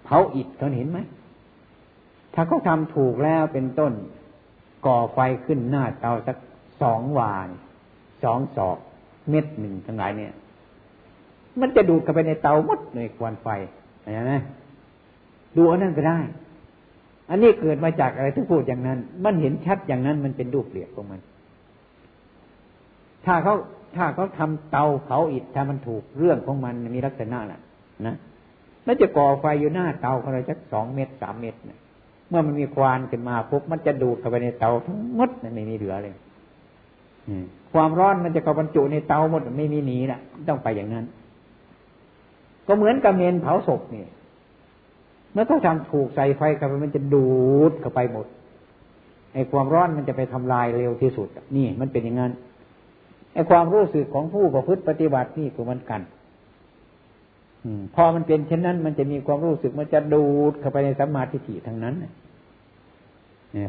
[0.06, 1.00] เผาอิฐเขาเห็นไหม
[2.34, 3.94] ถ้าเขาทำถูกแล้วเป็นต้น
[4.86, 6.38] ก่อไฟขึ้นหน้าเตาสัก
[6.82, 7.50] สองวาน
[8.24, 8.78] สองศอก
[9.30, 10.34] เม็ดหนึ่งทั้งหลายเนี่ย
[11.60, 13.48] มันจะดูดเข้าไปในเตาหมดในควันไฟ
[14.02, 14.36] เห็นไหม
[15.58, 16.20] ดูอันนั้นก็ได้
[17.30, 21.20] อันนี้เกิดมาจากอะไรที่พูดอย่างนั้น มันเห็นชัดอย่างนั้นมันเป็นรูปเรียบของมัน
[23.26, 23.56] ถ้าเขา
[23.96, 27.62] ถ้าเขาทำเตาเผาอิฐถ้ามันถูกเรื่องของมันมีลักษณะน่ะ
[28.08, 28.16] นะ
[28.88, 31.80] มันจะก่อไฟอยู่หน้าเตาเขาเลยสักสองเมตรสามเมตรเนี่ย
[32.30, 36.14] เมื่อมันมีควันขึ้นมาปุ๊บมันจะดูดเข้าไปในเตาทั้งหมดไม่มีเหลือเลย
[37.74, 40.20] ความร้อนมันจะเข้าบรรจุในเตาหมดไม่มีหนีละ
[40.50, 41.06] ต้องไปอย่างนั้น
[42.68, 44.06] ก็เหมือนกับเมนเผาศพนี่
[45.32, 47.30] เมื่อเขาทำถูกใส่ไฟเข้าไปมันจะดู
[47.70, 48.26] ดเข้าไปหมด
[49.34, 52.32] ไอ้ความร้อนมันจะไปทำลายเร็วที่สุดนี่มันเป็นอย่างนั้น
[53.34, 56.02] ไอ้ความรู้สึกของผู้ประพฤติปฏิบัตินี่ก็มันกัน
[57.96, 61.96] พอมันเป็นเช่นนั้น มันจะมีความรู้สึกมันจะดูดเข้าไปในสัมมาทิฏฐิทั้งนั้น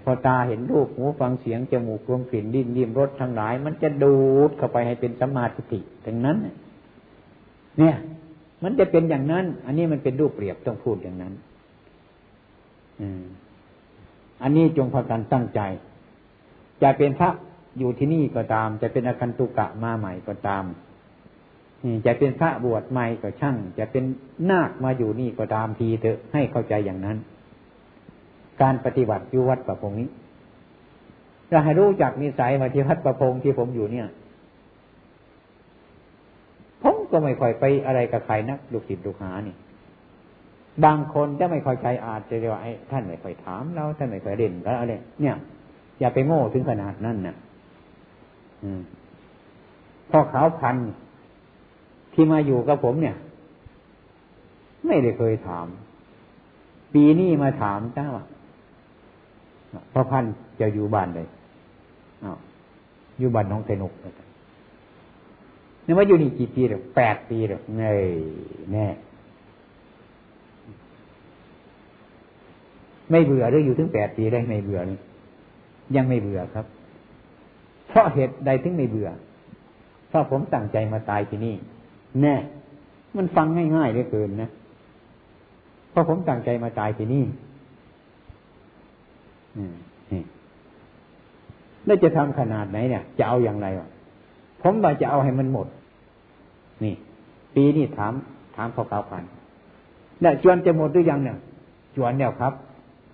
[0.04, 4.16] พอตาเห็นรูปหูฟังเสียงจมูกรวมกลิ่นดิ้นดิ้มรสทั้งหลาย มันจะดู
[4.48, 6.36] ดเข้าไปให้เป็นสัมมาทิฏฐิทั้งนั้น
[7.78, 7.96] เนี่ย
[8.62, 11.32] มันจะเป็นอย่างนั้น อันนี้มันเป็นรูปเปรียบต้องพูดอย่างนั้น
[14.42, 15.60] อันนี้จงพากันตั้งใจ
[16.82, 17.30] จะเป็นพระ
[17.78, 20.64] อยู่ที่นี่ก็ตาม จะเป็นอาคันตุกะมาใหม่ก็ตาม
[22.06, 24.04] จะเป็นพระบวชใหม่ก็ช่าง จะเป็น
[24.50, 27.16] นาคมาอยู่นี่ก็ตามทีเถอะให้เข้าใจอย่างนั้น
[28.62, 30.08] การปฏิบัติอยู่วัดประพงนี้
[31.50, 34.08] จะให้รู้จักนิสัยมาที่วัดประพงที่ผมอยู่เนี่ย
[36.82, 39.56] ผมก็ไม่ค่อยไปอะไรกับใครนักลูกศิษย์ลูกหานี่
[40.84, 42.60] บางคนจะไม่ค่อยใจอาจจะเรียกว่า
[42.90, 45.36] ท่านไม่ค่อยถามเราท่านไม่ค่อยเด่นแล้วอะไรเนี่ย
[46.00, 47.36] อย่าไปโง่ถึงขนาดนั้นนะ่ะ
[50.10, 50.76] พ่อขาพัน
[52.16, 53.16] ที่มาอยู่กับผมเนี่ย
[54.86, 55.66] ไม่ได้เคยถาม
[56.94, 58.08] ปีนี้มาถามเจ้า
[59.92, 60.24] พระพัน
[60.60, 61.28] จะอยู่บ้านเลย
[63.18, 63.92] อยู่บ้านน้องเทนุก
[65.86, 68.02] นี่ยมาอยู่นี่กี่ปีหรอแปดปีหรอเงย
[68.72, 68.86] แน่
[73.10, 74.98] ไม่เบื่อหรืออยู่ถึงแปดปีได้ไม่เบื่อนี่
[75.96, 76.66] ยังไม่เบื่อครับ
[77.88, 79.08] เพราะเหตุใดถึงไม่เบื่อ
[80.08, 81.54] เพราะผมตั้งใจมาตายที่นี่
[82.22, 82.36] แน่
[83.16, 83.46] มันฟัง
[83.76, 84.50] ง่ายๆเหลือเกินนะ
[85.90, 87.24] เพราะผมตั้งใจมาตายที่นี่
[91.86, 93.88] แล้วจะทำขนาดไหนเนี่ย จะเอาอย่างไรวะ
[94.62, 95.66] ผมว่าจะเอาให้มันหมด
[96.84, 96.94] นี่
[97.54, 98.12] ปีนี้ถาม
[98.56, 99.22] ถามพอเก้าพัน
[100.20, 101.36] เนี่ยจวนจะหมดหรือยังเนี่ย
[101.96, 102.52] จวนเนี่ยครับ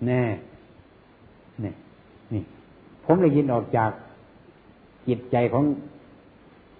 [0.07, 0.21] แน่
[1.63, 1.73] นี่
[2.33, 2.43] นี่
[3.05, 3.91] ผมได้ยินออกจาก
[5.07, 5.63] จิตใจของ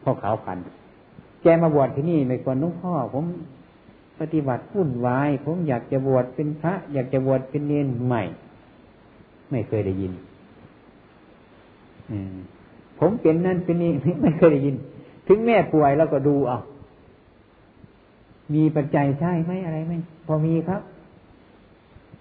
[0.04, 0.58] พ่อขาวพัน
[1.44, 3.26] แกมาบวชที่นี่ไม่ควรนุ้งพ่อ ผม
[4.20, 8.24] ปฏิบัติวุ่นวาย ผมอยากจะบวชเป็นพระ อยากจะบวชเป็นเนนใหม่
[9.52, 10.12] ไม่เคยได้ยิน
[13.00, 13.92] ผมเป็นนั่นเป็นนี่
[14.22, 14.76] ไม่เคยได้ยิน
[15.28, 16.60] ถึงแม่ป่วยแล้วก็ดูเอา
[18.54, 19.94] มีปัจจัยใช่ไหมอะไรไหม
[20.28, 20.82] พอมีครับ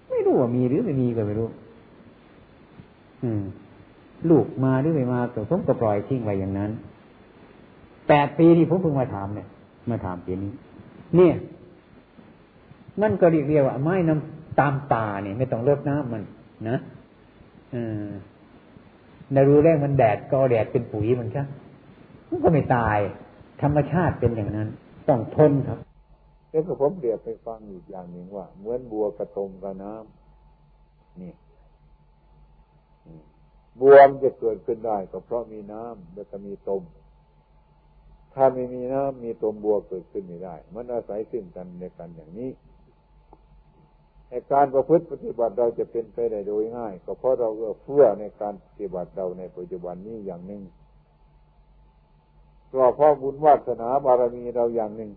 [0.09, 1.49] ไม่รู้ว่ามีหรือไม่มีก็ไม่รู้
[4.29, 6.71] ลูกมาหรือไม่มาก็ผมก็ปล่อยทิ้งไว้อย่างนั้น
[8.07, 9.47] แปดปีที่ผมเพิ่งมาถามเนี่ย
[9.89, 10.51] มาถามปีนี้
[11.15, 11.35] เนี่ย
[13.01, 16.23] มันก็เรียกเรียกว่าไม้น้ำตามตาเนี่ยไม่ต้องเลดน้ำมัน
[16.69, 16.77] นะ
[17.73, 17.75] อ
[19.33, 21.43] ในรู้แรกมันแดดก็แดดเป็นปุ๋ยมันใช่
[22.29, 22.97] มันก็ไม่ตาย
[23.61, 24.69] ธรรมชาติเป็นอย่างนั้น
[25.07, 25.77] ต้องทนครับ
[26.49, 31.33] แล้วก็ผมเรียบไปฟังอีกอย่างหนึ่งว่า เหมือนบัวกระทมกับน้ำนี่
[33.81, 36.81] บัวมันจะเกิดขึ้นได้ก็เพราะมีน้ำแล้วก็มีตม
[38.33, 42.51] ถ้าไม่มีน้ำมีตัวบัวเกิดขึ้นไม่ได้ มันอาศัยซึ่งกันในกันอย่างนี้
[44.29, 50.61] ในการประพฤติปฏิบัติเราจะเป็นไปได้โดยง่าย ก็เพราะเราเอื้อเฟื้อในการปฏิบัติเราในปัจจุบันนี้อย่างหนึ่ง
[52.73, 55.11] ก็เพราะบุญวาสนาบารมีเราอย่างหนึ่ง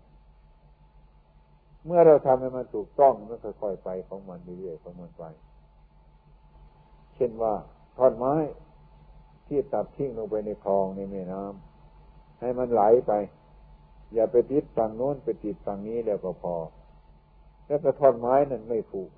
[1.85, 5.23] เมื่อเราทำให้มันถูกต้องมันค่อยๆไปของมันเรื่อยๆของมันไป
[7.15, 7.53] เช่นว่า
[7.97, 8.33] ท่อนไม้
[9.47, 11.66] ที่ตัดทิ้งลงไปในคลองในแม่น้ำ
[12.39, 13.13] ให้มันไหลไป
[14.13, 16.55] อย่าไปติดฝั่งโน้นไปติดฝั่งนี้แล้วก็พอ
[17.67, 19.09] แล้วก็ท่อนไม้นั้นไม่ถูก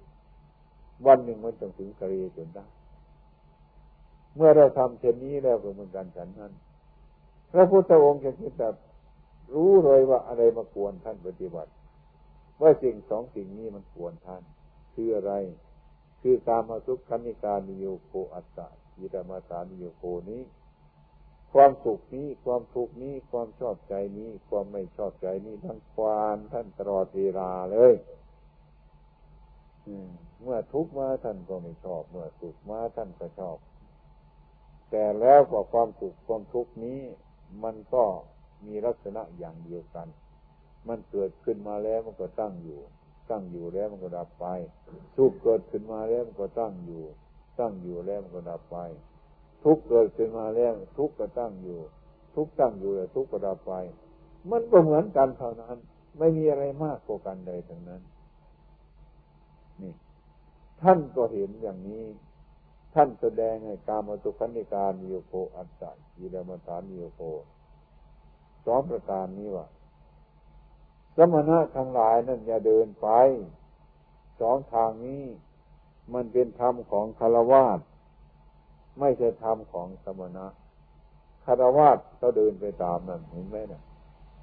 [1.07, 2.65] วันหนึ่งมันต้องถึงกระเรจนได้
[4.36, 6.53] เมื่อเราทำเช่นนี้แล้วก็เหมือนกันฉันนั้น
[7.51, 8.76] พระพุทธองค์จะคิดแบบ
[9.53, 11.72] รู้เลยว่าอะไรมากวนท่านปฏิบัติ
[12.61, 14.43] ว่าสิ่งสองสิ่งนี้มันกวนท่าน
[14.93, 15.34] คืออะไร
[16.22, 18.67] คือการมาสุขคณิการนิโยโกอัตตา
[18.99, 20.41] ยิรมาตานิโยโกนี้
[21.54, 27.93] ความสุขนี้ ความทุกข์นี้ ความชอบใจนี้ ความไม่ชอบใจนี้ทั้งควานท่านตลอดเวลาเลย
[30.41, 33.58] เมื่อทุกข์มาท่านก็ไม่ชอบ เมื่อสุขมาท่านก็ชอบ
[34.91, 37.00] แต่แล้วก็ความสุขความทุกข์นี้
[37.64, 38.04] มันก็
[38.66, 40.08] มีลักษณะอย่างเดียวกัน
[40.88, 42.80] มันเกิดขึ้นมาแล้วมันก็ตั้งอยู่
[43.30, 44.45] ตั้งอยู่แล้วมันก็ดับไป
[45.16, 47.04] ทุกเกิดขึ้นมาแล้วมันก็ตั้งอยู่
[47.60, 48.78] ตั้งอยู่แล้วมันก็ดับไป
[49.64, 51.80] ทุกเกิดขึ้นมาแล้วทุกก็ตั้งอยู่
[52.36, 53.72] ทุกตั้งอยู่แล้วทุกก็ดับไป
[54.51, 55.78] มันก็เหมือนกันเท่านั้น
[56.18, 58.01] ไม่มีอะไรมากกว่ากันใดทั้งนั้น
[59.82, 59.93] นี่
[60.82, 62.03] ท่านก็เห็นอย่างนี้
[62.93, 67.22] ท่านแสดงให้การมาตุคันิการนิโยโคอัตตายีรมฐานนิโยโค
[68.66, 69.68] สองประการนี้ว่า
[71.16, 73.07] สมณะทั้งหลายนั่นอย่าเดินไป
[74.39, 75.24] สองทางนี้
[76.14, 77.80] มันเป็นธรรมของคารวาส
[79.00, 80.47] ไม่ใช่ธรรมของสมณะ
[81.45, 83.82] คารวาสก็เดินไปตามนั่นเห็นไหมนะ่ะ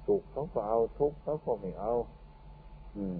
[0.05, 1.93] สุขเขาก็เอาทุกข์เขาก็ไม่เอา
[2.97, 3.17] อืม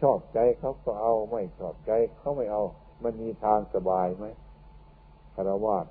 [0.00, 2.62] ชอบใจเขาก็เอาไม่ชอบใจเขาไม่เอา
[3.02, 4.26] มันมีทางสบายไหม
[5.34, 5.86] คารวาส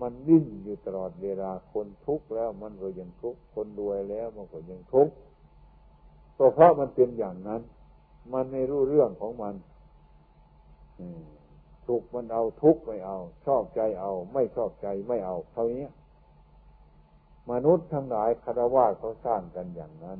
[0.00, 5.14] มันดิ้นอยู่ตลอดเวลาคนทุกข์แล้วมันก็ยังทุกข์คนรวยแล้วมันก็ยังทุกข์
[6.38, 7.60] ก็เพราะมันเป็นอย่างนั้น
[8.32, 9.54] มันไม่รู้เรื่องของมัน
[10.98, 11.39] ทุ
[12.00, 15.88] กข์มันเอาทุกข์ไม่เอา ชอบใจเอา ไม่ชอบใจไม่เอาเท่านี้
[17.50, 20.18] มนุษย์ทั้งหลายคารวะเขาสร้างกันอย่างนั้น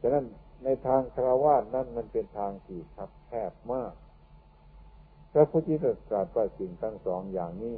[0.00, 0.24] ฉะนั้น
[0.64, 3.92] ในทางคารวะนั้นมันเป็นทางที่คับแคบมาก
[5.32, 7.76] พระพุทธเจ้าตรัสสิ่งทั้งสองอย่างนี้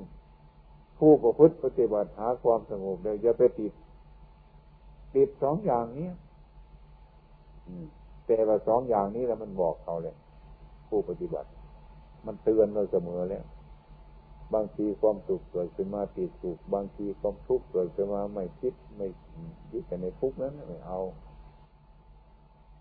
[0.99, 3.73] ผู้ประพฤติปฏิบัติหาความสงบเดี๋ยวอย่าไปติด
[5.15, 6.11] ติดสองอย่างนี้
[8.27, 10.17] แต่ว่าสองอย่างนี้แล้วมันบอกเขาเลย
[10.89, 11.49] ผู้ปฏิบัติ
[12.27, 13.45] มันเตือนเราเสมอแล้ว
[14.55, 19.07] บางทีความสุขเกิดขึ้นมาติดสุขบางทีความทุกข์เกิดขึ้นมาไม่คิดไม่
[19.73, 21.01] ยึดแต่ในทุกข์นั้นไม่เอา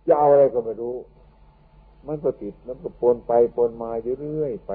[0.07, 0.95] จะเอาอะไรก็ไม่รู้
[2.07, 4.73] มันก็ติดมันก็ปนไปปนมาอยู่เรื่อยไป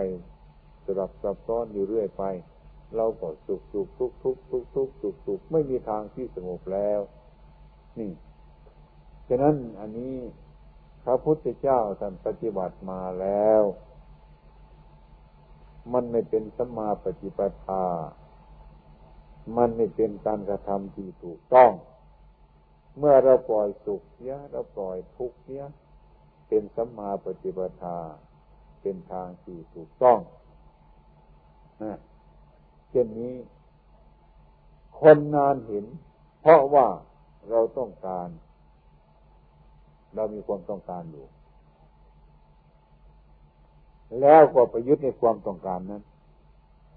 [0.84, 2.24] สลับซับซ้อนอยู่เรื่อยไป
[2.96, 7.00] เราก็สุขสุขทุกทุกทุกทุกสุขสุขไม่มีทางที่สงบแล้ว
[7.98, 8.12] นี่
[9.28, 10.16] ฉะนั้นอันนี้
[11.04, 13.62] พระพุทธเจ้าท่านปฏิบัติมาแล้ว
[15.92, 17.84] มันไม่เป็นสัมมาปฏิปทา
[19.56, 21.70] มันไม่เป็นการกระทำที่ถูกต้อง
[22.98, 25.66] เมื่อเราปล่อยสุขเนี้ยเราปล่อยทุกเนี้ย
[26.48, 27.98] เป็นสัมมาปฏิปทา
[28.80, 30.18] เป็นทางที่ถูกต้อง
[31.82, 31.98] นะ
[32.90, 33.34] เช่นนี้
[35.00, 35.84] คนนานเห็น
[36.40, 36.86] เพราะว่า
[37.50, 38.28] เราต้องการ
[40.14, 41.26] เรามีความต้องการอยู่
[44.20, 46.02] แล้วก็ไปยึดในความต้องการนั้น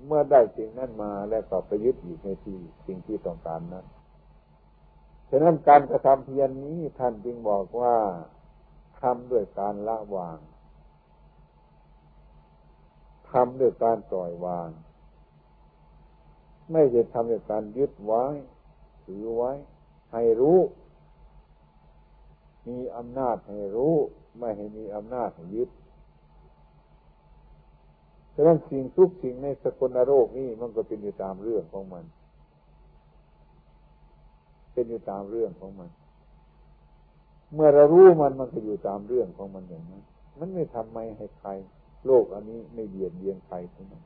[0.05, 3.85] เมื่อได้สิ่งนั้นมาแล้วก็ไปยึดอยู่ในที่สิ่งที่ต้องการนั้น
[5.29, 7.95] ฉะนั้นการกระทำเพียรนนี้ท่านจึงบอกว่า
[9.01, 10.37] ทำด้วยการละวาง
[13.31, 14.69] ทำด้วยการปล่อยวาง
[16.71, 18.25] ไม่จะทำด้วยการยึดไว้
[19.05, 19.51] ถือไว้
[20.13, 20.59] ให้รู้
[22.67, 23.95] มีอำนาจให้รู้
[24.37, 25.69] ไม่ให้มีอำนาจให้ยึด
[28.41, 32.03] ฉะนั้นสิ่งทุกสิ่งในสกลโรคนี่มันก็เป็นอยู่ตามเรื่องของมัน
[34.73, 35.89] เป็นอยู่ตามเรื่องของมัน
[37.53, 40.03] เมื่อเรารู้มันมันก็อยู่ตามเรื่องของมันอย่างนั้น
[40.39, 41.49] มันไม่ทำไม่ให้ใคร
[42.05, 44.03] โลกอันนี้ไม่เบียดเบียนใครทั้งนั้น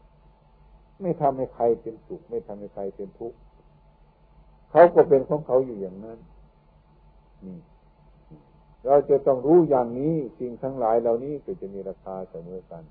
[1.01, 3.37] ไม่ทำให้ใครเป็นสุข ไม่ทำให้ใครเป็นทุกข์
[4.71, 6.19] เขาก็เป็นของเขาอยู่อย่างนั้น
[7.45, 7.57] นี่
[8.85, 12.83] เราจะต้องรู้อย่างนี้สิ่งทั้งหลายเหล่านี้ก็จะมีราคาเสมอกัน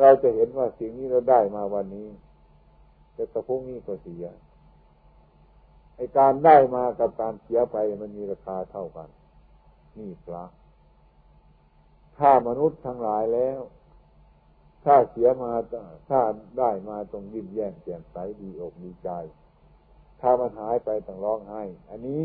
[0.00, 2.08] เราจะเห็นว่าสิ่งนี้เราได้มาวันนี้
[3.14, 4.24] แต่กระพุ่งนี้ก็เสีย
[5.96, 9.08] ไอการได้มากับการเสียไปมันมีราคาเท่ากัน
[9.98, 10.44] นี่พระ
[12.18, 13.60] ถ้ามนุษย์ทั้งหลายแล้ว
[14.84, 15.52] ถ้าเสียมา
[16.08, 16.20] ถ้า
[16.58, 19.10] ได้มาตรงยิ้มแย้มแจ่มใสดีอกดีใจ
[20.20, 22.24] ถ้ามันหายไปต้องร้องไห้ อันนี้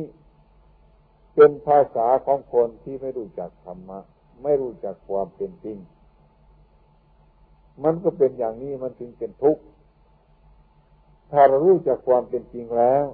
[1.35, 3.99] เป็นภาษาของคนที่ไม่รู้จักธรรมะ
[4.43, 5.77] ไม่รู้จักความเป็นจริง
[7.83, 9.63] มันก็เป็นอย่างนี้มันถึงเป็นทุกข์
[11.31, 13.05] ถ้าเรารู้จักความเป็นจริงแล้ว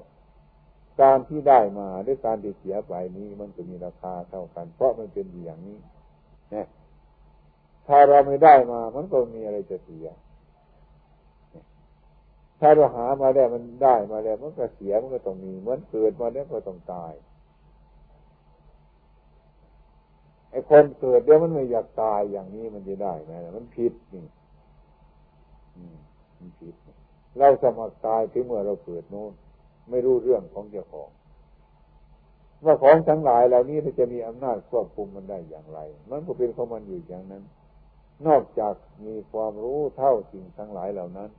[1.01, 5.77] การที่ได้มาด้วยการที่เสียไปนี้มันจะมีราคาเท่ากัน เพราะมันเป็นอย่างนี้
[6.55, 6.67] นะ
[7.87, 10.05] ถ้าเราไม่ได้มามันก็มีอะไรจะเสีย
[12.59, 17.13] ถ้าเราหามาแล้วมันได้มาแล้วมันก็เสียมันก็ต้องมีเหมือนเกิดมาแล้วก็ต้องตาย
[20.51, 24.25] ไอ้คนเกิดเดี๋ยวมันไม่อยากตายอย่างนี้มันจะได้ไหมมันผิดนี่
[26.39, 26.75] มันผิด
[27.37, 29.33] เราสมัครตายถึงเมื่อเราเกิดโน้น
[29.89, 31.09] ไม่รู้เรื่องของเจ้าของ
[32.65, 37.43] ว่าของทั้งหลายเหล่านี้ถ้าจะมีอำนาจควบคุมมันได้อย่างไร มันก็เป็นของมันอยู่อย่างนั้น
[38.27, 38.73] นอกจาก
[39.05, 41.29] มีความรู้เท่าสิ่งทั้งหลายเหล่านั้น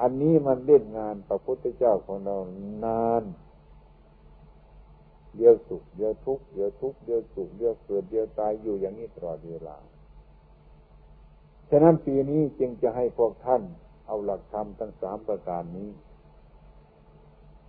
[0.00, 2.36] อันนี้มันเล่นงานพระพุทธเจ้าของเรา
[2.84, 3.24] นาน
[5.36, 13.62] เดียวสุขเดียวทุกข์เดียวทุกข์เดียวสุขเดียวเกิดเดียวตายอยู่อย่างนี้ตลอดเวลาะนั้นปีนี้จึงจะให้พวกท่าน
[14.06, 15.90] เอาหลักธรรมทั้งสามประการนี้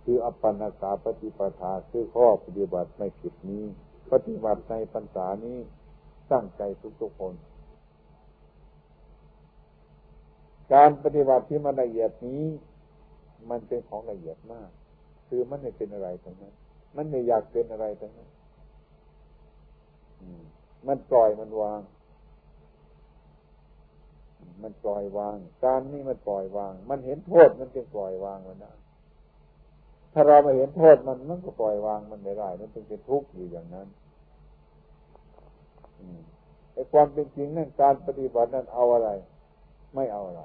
[0.04, 3.64] คืออัปปนากาปฏิปทาคือข้อปฏิบัติไม่ผิดนี้
[4.12, 5.58] ปฏิบัติในพรรษานี้
[6.32, 6.62] ตั้งใจ
[7.00, 7.34] ทุกๆคน
[10.74, 12.44] การปฏิบัติที่มันละเอียดนี้
[13.50, 14.70] มันเป็นของละเอียดมาก
[15.28, 16.54] คือมันไม่เป็นอะไรทั้งนั้น
[16.96, 18.30] มันไม่อยากเป็นอะไรทั้งนั้น
[20.86, 21.80] มันปล่อยมันวาง
[24.62, 28.72] มันปล่อยวาง การนี้มันปล่อยวาง มันเห็นโทษมันจึงปล่อยวางมันได้
[30.12, 33.88] ถ้าเราไม่เห็นโทษมันมันก็ปล่อยวางมันไม่ได้มันจึงเป็นทุกข์อยู่อย่างนั้น
[36.72, 39.10] ไอ้ความเป็นจริงนั่นการปฏิบัตินั้นเอาอะไร
[39.94, 40.42] ไม่เอาอะไร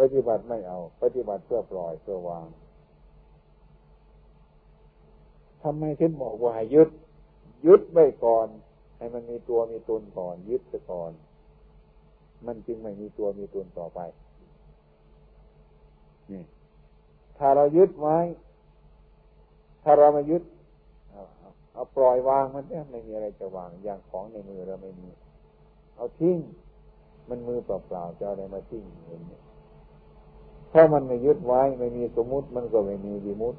[0.00, 2.46] ปฏิบัติไม่เอา ปฏิบัติเพื่อปล่อยเพื่อวาง
[5.62, 6.90] ทำไมถึงบอกว่ายึด
[7.66, 8.46] ยึดไว้ก่อน
[8.96, 11.12] ให้มันมีตัวมีตนก่อน ยึดไปก่อน
[12.46, 14.00] มันจึงไม่มีตัวมีตนต่อไป
[16.30, 16.42] นี่
[17.38, 18.18] ถ้าเรายึดไว้
[19.82, 20.42] ถ้าเรามายึด
[21.72, 25.08] เอาปล่อยวางมันเนี่ยไม่มีอะไรจะวางอย่างของในมือเราไม่มี
[25.96, 26.38] เอาทิ้ง
[27.28, 29.32] มันมือเปล่าๆจะอะไรมาทิ้งเห็นไหม
[30.72, 33.58] ถ้ามันไม่ยึดไว้ ไม่มีสมมุติมันก็ไม่มีวิมุติ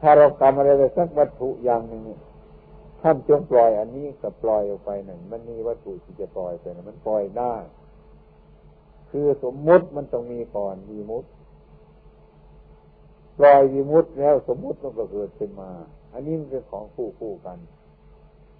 [0.00, 2.02] ถ้าเราทำอะไรไปสักวัตถุอย่างหนึ่ง
[3.06, 7.54] ท่านจงปล่อยอันนี้ก็ปล่อยออกไปหนึ่งมันมีวัตถุที่จะปล่อยไปนะมันปล่อยได้
[9.10, 11.24] คือสมมุติมันต้องมีก่อนมีมุต
[13.38, 15.70] ปล่อยมีมุตแล้วสมมุติมันก็เกิดขึ้นมา
[16.12, 17.58] อันนี้มันเป็นของคู่คู่กัน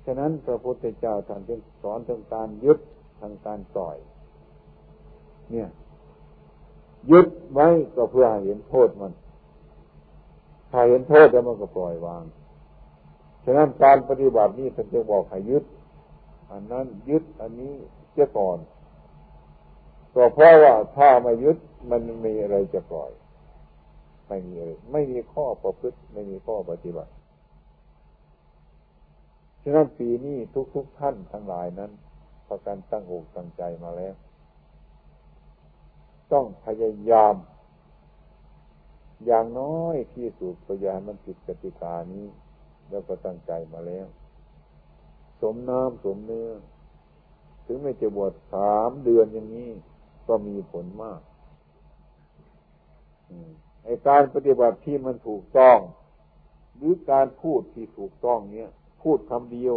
[0.04, 2.78] ฉะนั้นพระพุทธเจ้าท่านจึงสอนทางการยึด
[3.20, 3.96] ทางการปล่อย
[5.50, 5.68] เนี่ย
[7.10, 9.12] ยึดไว้ก็เพื่อเห็นโทษมัน
[10.70, 12.24] ถ้าเห็นโทษแล้วมันก็ปล่อยวาง
[13.44, 15.64] ฉะนั้นการปฏิบัตินี้ท่านจะบอกให้ยึด
[16.50, 17.74] อันนั้นยึดอันนี้
[18.14, 18.58] เจ้าก่อน
[20.14, 21.58] ก็เพราะว่าถ้าไม่ยึด
[21.90, 23.10] มันมีอะไรจะปล่อย
[24.28, 27.12] ไม่มีอะไรไม่มีข้อประพฤติไม่มีข้อปฏิบัติ
[29.62, 30.38] ฉะนั้นปีนี้
[30.74, 31.90] ทุกๆทท่านทั้งหลายนั้น
[32.48, 34.14] ประกันตั้งอกตั้งใจมาแล้ว
[36.32, 37.34] ต้องพยายาม
[39.26, 42.26] อย่างน้อยที่สุดพยานมันผิดกติกานี้
[42.90, 44.06] แล้วก็ตั้งใจมาแล้ว
[45.40, 46.50] สมน้ำสมเนื้อ
[47.66, 49.70] ถึงไม่จะบวชสามเดือนอย่างนี้
[50.28, 51.20] ก็มีผลมาก
[53.84, 55.78] ไอการปฏิบัติที่มันถูกต้อง
[56.76, 58.70] หรือการพูดที่ถูกต้องเนี้ย
[59.02, 59.76] พูดคำเดียว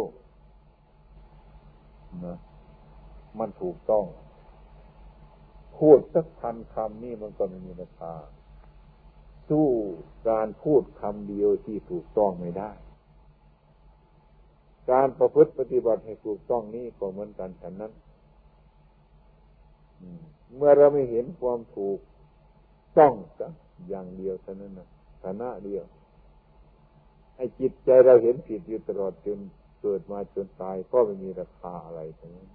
[2.26, 2.38] นะ
[3.38, 4.04] มันถูกต้อง
[5.78, 8.14] พูดสักพันคำนี่มันก็ไม่มีราคา
[9.48, 9.68] สู้
[10.30, 12.70] การพูดคำเดียวที่ถูกต้องไม่ได้
[14.90, 17.92] การประพฤติปฏิบัติให้ถูกต้องนี้ก็เหมือนกันฉันนั้น
[20.56, 21.98] เมื่อเราไม่เห็นความถูก
[22.98, 23.52] ต้องสัก
[23.88, 24.88] อย่างเดียวเท่านั้นนะ
[25.22, 25.84] ฐานะเดียว
[27.36, 29.38] ให้จิตใจเราเห็นผิดอยู่ตลอดจน
[29.80, 32.48] เกิดมาจนตายก็ไม่มีราคาอะไรทั้งนั้น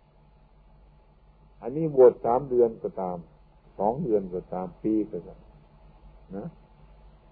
[1.61, 3.17] อันนี้บวชสามเดือนก็ตาม
[3.79, 5.41] สองเดือนก็ตามปีก็ตาม
[6.36, 6.47] นะ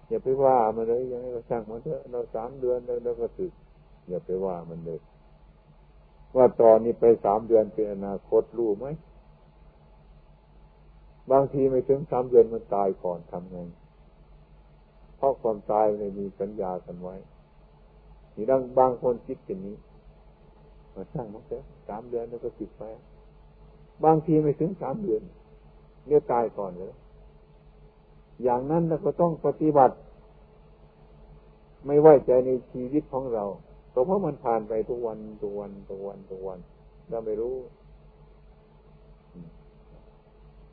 [0.08, 3.52] อย่าไปว่ามันเลยยังไงก็ช่างมันเถอะเราสามเดือนแล้วก็สึก
[4.08, 5.00] อย่าไปว่ามันเลย
[6.36, 8.86] ว่าตอนนี้ไปสามเดือนเป็นอนาคตรู้ไหม
[11.32, 13.58] บางทีไม่ถึงสามเดือนมันตายก่อนทำไง
[15.16, 17.16] เพราะความตายไม่มีสัญญากันไว้
[18.34, 19.76] นี่ดังบางคนคิดอย่างนี้
[20.94, 22.82] มาช่างมันเถอะสามเดือนแล้วก็สิดไป
[24.04, 25.22] บางทีไม่ถึงสามเดือน
[26.06, 26.92] เนี่ยตายก่อนเลย
[28.42, 29.96] อย่างนั้นเราก็ต้องปฏิบัติ
[31.86, 33.44] ไม่ไว้ใจในชีวิตของเรา
[33.92, 36.58] เพราะมันผ่านไปทุกวันทุกวันทุกวันทุกวัน
[37.10, 37.56] เราไม่รู้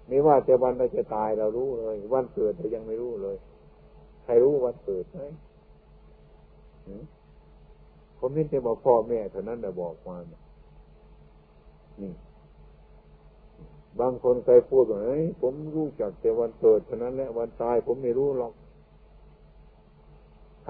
[0.08, 3.38] ไม่ว่าแต่วันเราจะตายเรารู้เลย วันเกิดเรายังไม่รู้เลย
[4.24, 5.22] ใครรู้วันเกิดไหม
[8.18, 10.18] ผมนี่จะบอกพ่อแม่เท่านั้นแต่บอกมา
[12.02, 12.14] นี่
[14.00, 18.54] บางคนเคยพูดว่าเฮ้ยผมรู้จักแต่วันเกิดเท่านั้นแหละวันตายผมไม่รู้หรอก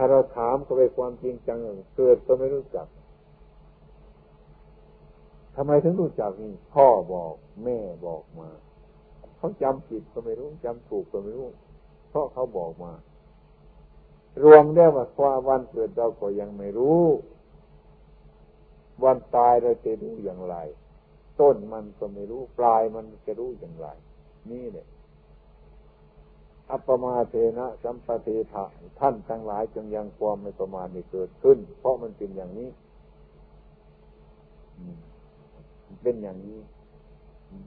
[0.01, 1.59] ถ้าเราถามเขาไปความจริงจัง
[1.97, 2.87] เกิดก็ไม่รู้จัก
[5.55, 7.33] ทำไมถึงรู้จักนี่พ่อบอก
[7.63, 8.49] แม่บอกมา
[9.37, 11.47] เขาจำผิดก็ไม่รู้จำถูกก็ไม่รู้
[12.09, 12.93] เพราะเขาบอกมา
[14.43, 17.03] รวมได้ว่าความวันเกิดเราก็ยังไม่รู้
[19.03, 20.55] วันตายเราจะรู้อย่างไร
[21.39, 23.87] ต้นมันก็ไม่รู้ ปลายมันจะรู้อย่างไร
[24.51, 24.87] นี่เนี่ย
[26.71, 28.63] อัปมาเทนะสัมปเทถะ
[28.99, 32.69] ท่านทั้งหลายจงยังความไม่ประมาณนี้เกิดขึ้น เพราะมันเป็นอย่างนี้
[36.03, 36.59] เป็นอย่างนี้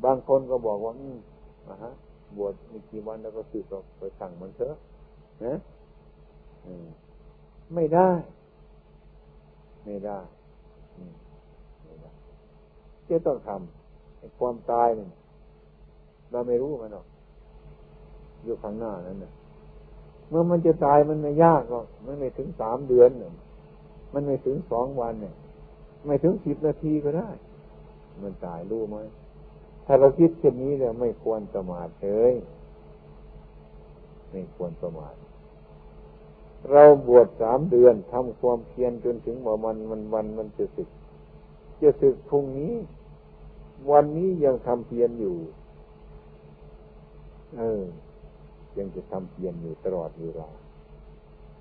[0.04, 0.92] บางคนก็บอกว่า
[1.68, 1.92] อะฮะ
[2.36, 4.74] บวชมีกี่วันแล้วก็สึกออกไปสั่งมันเถอะ
[5.44, 5.54] นะ
[7.74, 8.10] ไม่ได้
[9.84, 10.18] ไม่ได้
[11.84, 12.10] ไม่ได้
[13.08, 15.10] จะต้องทำความตายเนี่ย
[16.30, 17.06] เราไม่รู้มันหรอก
[18.44, 19.32] อยู่ข้างหน้านั้นเนี่ย
[20.28, 23.10] เมื่อมันจะตายมันไม่ยากหรอกมันไม่ถึงสามเดือน
[24.12, 25.34] มันไม่ถึงสองวันเนี่ย
[26.06, 27.28] ไม่ถึงสิบนาทีก็ได้
[28.22, 28.96] มันตายรู้ไหม
[29.86, 32.34] ถ้าเราคิดเช่นนี้เนี่ยไม่ควรประมาทเลย
[34.30, 35.14] ไม่ควรประมาท
[36.70, 40.88] เราบวชสามเดือนทำความเพียรจนถึงว่ามันมันวันมันจะสึก
[41.80, 42.74] จะสึกพรุ่งนี้
[43.90, 45.36] วันนี้ยังทำเพียรอยู่
[47.58, 47.82] เออ
[48.78, 50.48] ยังจะทำเพียรอยู่ตลอดเวลา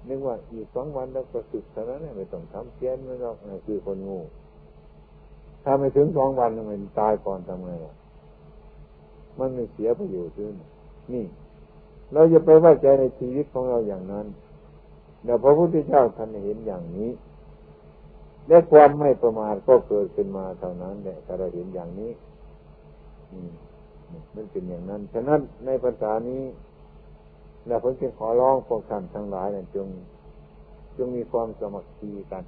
[0.07, 3.36] นึกว่าอีกสองวันแล้วก็สึกเท่านั้นไม่ต้องทำเพียรไม่หรอก
[3.66, 4.20] คือคนงู
[5.64, 7.93] ถ้าไม่ถึงสองวันมันตายก่อนทำไงล่ะ
[9.39, 10.53] มันไม่เสียประโยชน์ด้วย
[11.14, 11.26] นี่
[12.14, 14.26] เราจะไปไว้ใจในชีวิตของเราอย่างนั้น
[15.24, 17.09] เดี๋ยวพระพุทธเจ้าท่านเห็นอย่างนี้
[18.47, 22.12] และความไม่ประมาทก็เกิดขึ้นมาเท่านั้นแหละถ้าเราเห็นอย่างนี้
[24.36, 26.43] มันเป็นอย่างนั้น ฉะนั้นในภาษานี้
[27.68, 29.88] เราเพิ่งขอร้องพวกท่านทั้งหลายนี่ยจง
[30.97, 32.43] จงมีความสมัครคีกัน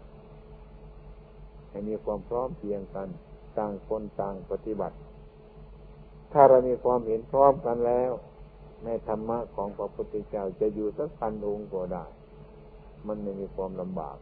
[1.69, 3.07] ให้มีความพร้อมเพียงกัน
[3.57, 4.95] ต่างคนต่างปฏิบัติ
[6.31, 8.11] ถ้าเรามีความเห็นพร้อมกันแล้ว
[8.85, 12.05] ในธรรมะของพระพุทธเจ้าจะอยู่สักพันองค์ก็ได้
[13.07, 14.17] มันไม่มีความลำบาก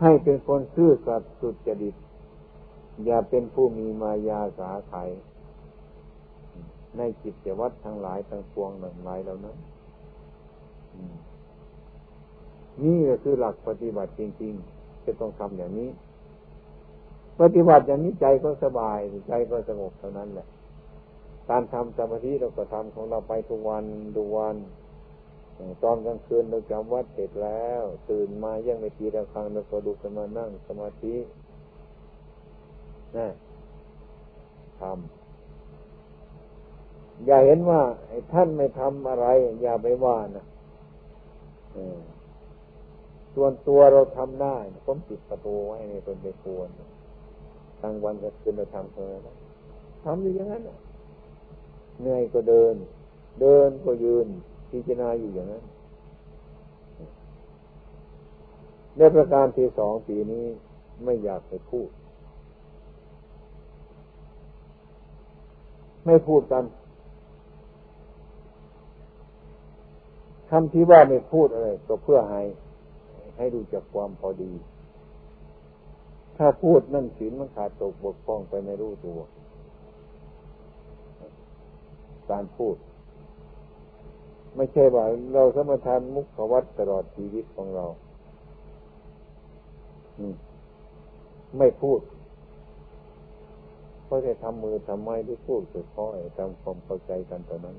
[0.00, 1.94] ให้เป็นคนซื่อสัตย์สุจริต
[3.04, 4.94] อย่าเป็นผู้มีมายาสาไถ
[6.98, 9.56] ในจิตวัดทั้งหลายทั้งปวงหนึ่งหลายแล้วนั้น
[12.84, 15.90] นี่ก็คือหลักปฏิบัติจริง ๆ จะต้องทำอย่างนี้
[17.40, 20.46] ปฏิบัติอย่างนี้ใจก็สบายใจก็สงบเท่านั้นแหละ
[21.50, 23.84] การทำสมาธิเราก็ทำของเราไปทุกวัน
[24.16, 24.56] ทุกวัน
[25.82, 31.14] ตอนกลางคืนเราจำวัดเสร็จแล้ว ตื่นมายังไม่ทีละคังเราก็ดูกันมานั่งสมาธิ
[33.16, 33.28] นะ
[34.80, 35.21] ทำ
[37.26, 37.80] อย่าเห็นว่า
[38.32, 39.26] ท่านไม่ทำอะไร
[39.62, 40.44] อย่าไปว่านะ
[43.34, 44.56] ส่วนตัวเราทำได้
[44.86, 46.68] ผมปิดประตูไว้ในตนไปควร
[47.80, 49.36] ทางวันก็คืนเราทำเท่านั้น
[50.04, 50.62] ทำอยู่อย่างนั้น
[52.00, 52.74] เหนื่อยก็เดิน
[53.40, 54.26] เดินก็ยืน
[54.70, 55.64] พิจารณาอยู่อย่างนั้น
[58.96, 60.46] ในประการที่สองปีนี้
[61.04, 61.88] ไม่อยากไปพูด
[66.06, 66.64] ไม่พูดกัน
[70.54, 72.42] คำที่ว่าไม่พูดอะไรก็เพื่อให้
[73.36, 74.52] ให้ดูจากความพอดี
[76.36, 79.18] ถ้าพูดนั่นศีลมันขาดตกบกพร่องไปไม่รู้ตัว
[82.30, 82.76] การพูด
[84.56, 87.86] ไม่ใช่ว่าเราสมทานมุขวัตตลอดชีวิตของเรา
[91.58, 92.00] ไม่พูด
[94.04, 97.78] เพราะจะทำมือทำไมที่พูดคือค่อยทำความเข้าใจกันตอนนั้น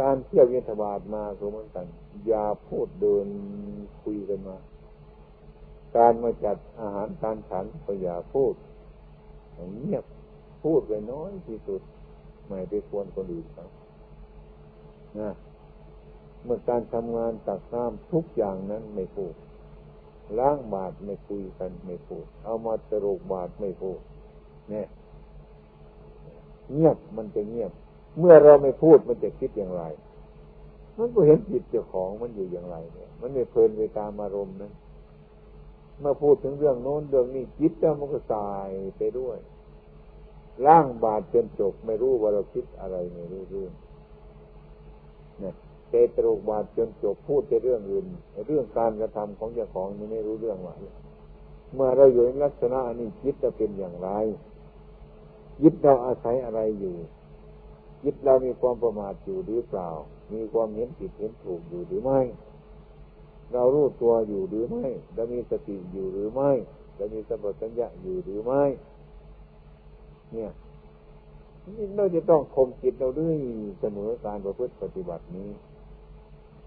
[0.00, 1.86] การเที่ยวเยนทบาทมาก็เหมือนกัน
[2.26, 3.26] อย่าพูดเดิน
[4.02, 4.56] คุยกันมา
[5.96, 8.54] การมาจัดอาหารการฉันก็อย่าพูด
[9.80, 10.04] เงียบ
[10.62, 11.82] พูดไปน้อยที่สุด
[12.46, 13.70] ไม่ไปควรคนอื่นครับ
[15.18, 15.30] นะ
[16.44, 19.34] เมื่อการทำงานตักน้ำทุกอย่างนั้นไม่พูด
[20.38, 24.00] ล้างบาทไม่คุยกันไม่พูด เอามาตรกบาทไม่พูด
[24.70, 24.86] เนี่ย
[26.72, 27.72] เงียบมันจะเงียบ
[28.18, 29.82] เมื่อเราไม่พูดมันจะคิดอย่างไร
[30.98, 34.72] มันก็เห็นจิตเจ้าของมันอยู่อย่างไร เนี่ย มันไม่เพลินไปตามอารมณ์นั้น
[36.00, 39.38] เมื่อพูดถึงเรื่องโน้นเรื่องนี้จิตแล้วมันก็สายไปด้วย
[40.66, 43.72] ร่างบาดจนจบไม่รู้ว่าเราคิดอะไรไม่รู้เรื่อง
[45.40, 45.54] เนี่ย
[45.90, 48.06] เตตรุบาดจนจบพูดแต่เรื่องอื่น
[48.46, 50.74] เรื่องการกระทำของเจ้าของนี่ไม่รู้เรื่องว่า
[51.74, 54.10] เมื่อเราอยู่ในลักษณะนี้จิตจะเป็นอย่างไร
[55.62, 56.96] ยึดเราอาศัยอะไรอยู่
[58.04, 59.88] ยึดเรามีความประมาทอยู่หรือเปล่า
[60.32, 62.20] มีความเห็นผิดเห็นถูกอยู่หรือไม่
[63.52, 66.50] เรารู้ตัวอยู่หรือไม่เรามีสติอยู่หรือไม่
[66.96, 68.62] เรามีสัมปชัญญะอยู่หรือไม่
[70.32, 70.50] เนี่ย
[71.96, 73.36] เราจะต้องคมจิตเราด้วย
[73.80, 75.50] เสมอการประพฤติปฏิบัตินี้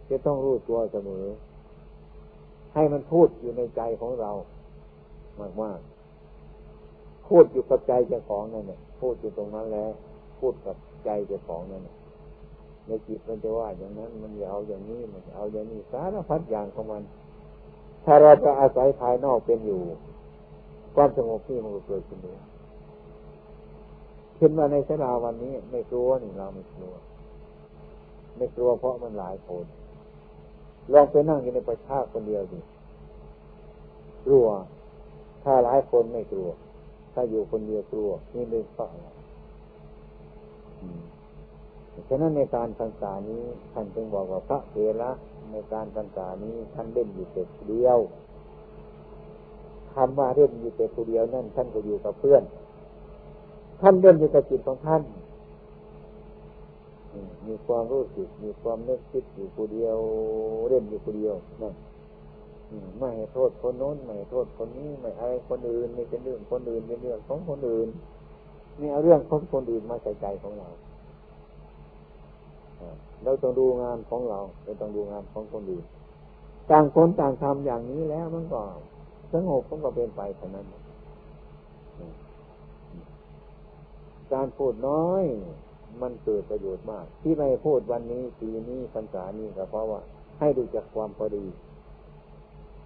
[0.09, 1.25] จะต้องรู้ตัวเสมอ
[2.73, 4.31] ให้มันพูดอยู่ในใจของเรา
[5.61, 9.91] มากๆพูดอยู่กับใจเจ้าของนั่นแหละพูดอยู่ตรงนั้นแล้ว
[10.39, 10.75] พูดกับ
[11.05, 11.87] ใจเจ้าของนั่น
[12.87, 17.03] ในจิตมันจะว่าอย่างนั้น มันจะเอาอย่างนี้มันจะเอาอย่างนี้สารพัดอย่างของมัน
[18.05, 19.81] ถ้าเราจะอาศัยภายนอกเป็นอยู่
[20.95, 22.39] ความสงบที่มันก็เกิดขึ้นเอง
[24.37, 26.93] ขึ้นมาในสลาวันนี้ ไม่กลัวนี่เราไม่กลัว
[28.37, 29.65] ไม่กลัวเพราะมันหลายคน
[30.93, 32.57] ลองไปนั่งอยู่ในประชาคนเดียวสิ
[34.25, 34.47] กลัว
[35.43, 36.49] ถ้าหลายคนไม่กลัว
[37.13, 39.16] ถ้าอยู่คนเดียวกลัว นี่เป็นเพราะอะไร
[42.09, 43.41] ฉะนั้นในการพรรษานี้
[43.73, 45.11] ท่านจึงบอกว่าพระเถระ
[45.51, 47.99] ในการพรรษานี้ท่านเล่นอยู่แต่เดียว
[49.93, 52.43] คำว่าเล่นอยู่แต่คนเดียวนั่นท่านก็อยู่กับเพื่อน
[53.81, 55.01] ท่านเล่นอยู่กับจิตของท่าน
[57.47, 59.97] มีความรู้สึกมีความนึกคิดอยู่คนเดียว
[60.69, 61.73] เล่นอยู่คนเดียวนั่น
[62.99, 67.87] ไม่โทษคนโน้นไม่โทษคนนี้ไม่อะไรคนอื่นไม่เป็นเรื่องคนอื่นเป็นเรื่องของคนอื่น
[68.79, 70.69] นี่เอาเรื่องของคนอื่นมาใส่ใจของเรา
[73.23, 75.85] เราต้องดูงานของเราเราต้องดูงานของคนอื่น
[76.71, 78.61] ต่างคนต่างทำอย่างนี้แล้วมันก็
[79.33, 80.65] สงบมันก็เป็นไปเท่านั้น
[84.33, 85.23] การพูดน้อย
[86.01, 90.01] มันเกิดประโยชน์มาก ที่ไม่พูดวันนี้ปีนี้พรรษานี้ก็เพราะว่า
[90.39, 91.45] ให้ดูจากความพอดี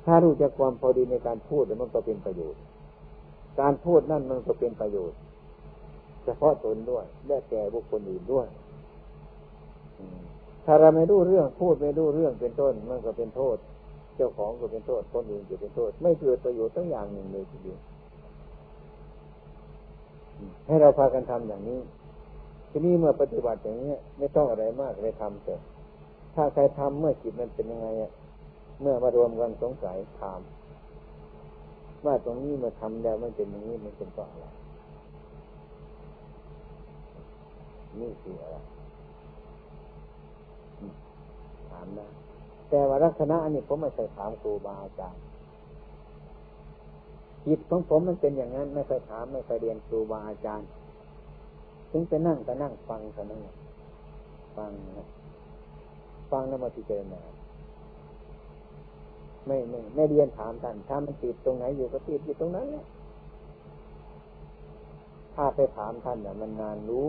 [0.06, 2.62] ถ้ารู้จักความพอดีในการพูดมันก็เป็นประโยชน์
[3.62, 5.18] การพูดนั่นมันก็เป็นประโยชน์
[6.24, 8.48] เฉพาะตนด้วย และแก่บุคคลอื่นด้วย
[10.66, 13.58] ถ้าเราไม่รู้เรื่องพูดไม่รู้เรื่องเป็นต้น มันก็เป็นโทษ
[14.16, 17.80] เจ้าของก็เป็นโทษคนอื่นก็เป็นโทษ ไม่เกิดประโยชน์ทั้งอย่างหนึ่งเลยทีเดียว
[20.68, 21.80] ให้เราพากันทำอย่างนี้
[22.70, 25.56] ทีนี้เมื่อปฏิบัติอย่างนี้ไม่ต้องอะไรมากเลยทำแต่
[26.36, 28.12] ถ้าใครทำเมื่อจิตมันเป็นยังไงอะ
[28.82, 30.40] เมื่อมารวมกันสงสัยถาม
[32.06, 34.46] ว่าตรงนี้มาทำแล้วมันเป็นอย่างนี้มันเป็นเพราะอะไร
[38.00, 38.56] นี่คืออะไร
[41.70, 42.06] ถามได้
[42.70, 45.22] แต่ว่าลักษณะอันนี้ผมไม่เคยถามครูบาอาจารย์
[47.46, 50.68] จิตของผมมันเป็นอย่างนั้น ไม่เคยถามไม่เคยเรียนครูบาอาจารย์
[51.92, 53.42] ถึงไปนั่งก็นั่งฟังกันนั่ง
[54.58, 55.08] ฟังนะ
[56.32, 57.22] ฟังแล้วมาพิจารณา
[59.48, 62.86] ไม่ไม่ไม่เรียนถามท่านถ้ามันติดตรงไหนอยู่ก็ติดอยู่ตรงนั้นแหละ
[65.36, 67.08] ถ้าไปถามท่านเนี่ยมันนานรู้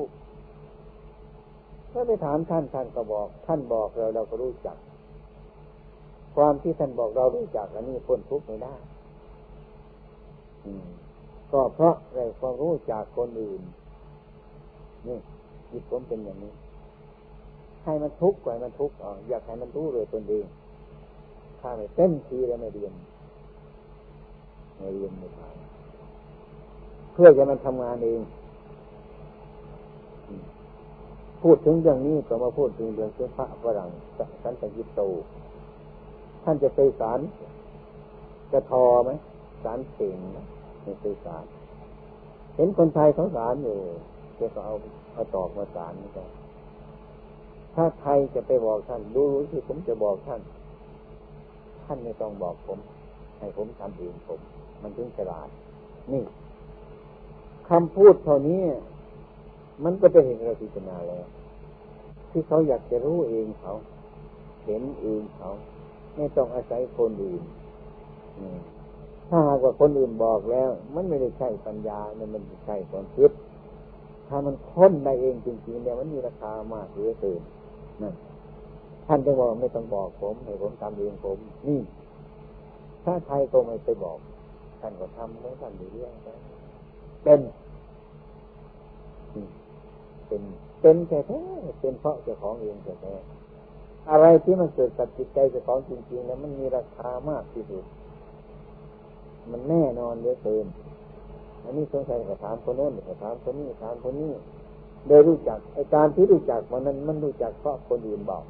[1.92, 4.76] ถ้าไปถามท่านท่านก็บอก ท่านบอกเราเราก็รู้จัก
[6.36, 8.74] ความที่ท่านบอกเรารู้จักอันนี้พ้นทุกข์ไม่ได้
[11.52, 13.62] ก็เพราะไราความรู้จากคนอื่น
[15.08, 15.18] นี่
[15.70, 16.52] จิตผมเป็นอย่างนี้
[17.84, 20.44] ให้มันทุกข์กว่ามันทุกข์ออยากให้มันรู้เลยตนเอง
[21.60, 22.92] ถ้าไม่เต็มทีแล้วไม่เรียน
[24.78, 28.20] ไม่เรียนไม่ทำเพื่อจะมันทำงานเอง
[31.42, 33.90] พูดถึงเรื่องนี้ก็มาพูดถึงเรื่องเสื้อผ้าฝรั่ง
[34.42, 35.00] สันตยิโต
[36.44, 37.20] ท่านจะไปสาร
[38.52, 39.10] กระทอไหม
[39.64, 40.46] สารเข่งนะ
[40.82, 41.44] ไม่ไปสาร
[42.56, 43.78] เห็นคนไทยเขาสารอยู่
[44.38, 44.74] ก็เอา
[45.12, 46.24] เอาตอกมาสารนี่ก็
[47.74, 50.40] ถ้าไทยจะไปบอกท่านดูที่ผมจะบอกท่าน
[51.84, 52.78] ท่านไม่ต้องบอกผม
[53.38, 54.40] ให้ผมทำเองผม
[54.82, 55.48] มันถึงฉลาด
[56.12, 56.22] นี่
[57.68, 58.62] คำพูดเท่านี้
[59.84, 61.24] มันก็จะเห็นเราพิจารณาแล้ว
[62.30, 63.72] ที่เขาอยากจะรู้เองเขา
[64.66, 65.50] เห็นเองเขา
[66.16, 67.42] ไม่ต้องอาศัยคนอื่น
[69.28, 73.30] ถ้าหากว่าคนอื่นบอกแล้ว มันไม่ได้ใช่ปัญญาเนี่ยมันใช่ความคิด
[74.28, 77.40] ถ้ามันค้นได้เองจริงๆเนี่ยมันมีราคามากเหลือเกิน
[78.02, 78.14] นั่น
[79.06, 81.80] ท่านจะบอกไม่ต้องบอกผมให้ผมทำเองผม นี่
[83.04, 84.18] ถ้าใครก็ไม่ไปบอก
[84.80, 87.40] ท่านก็ทำแล้วท่านเรื่อยๆเป็น
[90.32, 90.46] เป็น
[90.80, 97.84] เป็นแท้ๆเป็นเพราะเจ้าของเองแท้ๆอะไรที่มันเกิดกับจิตใจเจ้าของจริงๆ แล้วมันมีราคามากที่สุด
[99.50, 100.66] มันแน่นอนเยอะเกิน
[101.64, 104.32] อันนี้สงสัยก็ถามคนโน้นก็ถามคนนี้ถามคนนี้
[105.08, 108.44] โดยรู้จักไอการที่รู้จักมันนั้นมันรู้จักเพราะคนอื่นบอก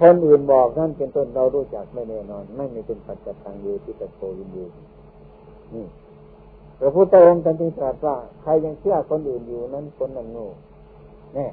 [0.00, 4.64] คนอื่นบอกนั่นเป็นต้นเรารู้จักไม่แน่นอน ไม่มีเป็นปัจจัยทางเยที่ตะโกยินยู
[5.74, 5.86] นี่
[6.84, 10.48] พระพุทธองค์จึงตรัสว่า ใครยังเชื่อคนอื่นอยู่นั้นคนนั้นโง่
[11.34, 11.46] แน่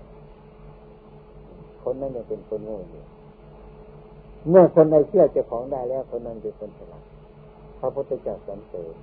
[1.83, 3.03] คนนั้นยังเป็นคนโง่อยู่
[4.49, 7.03] เมื่อคนใดเชื่อเจ้าของได้แล้วคนนั้นเป็นคนฉลาด
[7.79, 8.95] พระพุทธเจ้าสรรเสริญ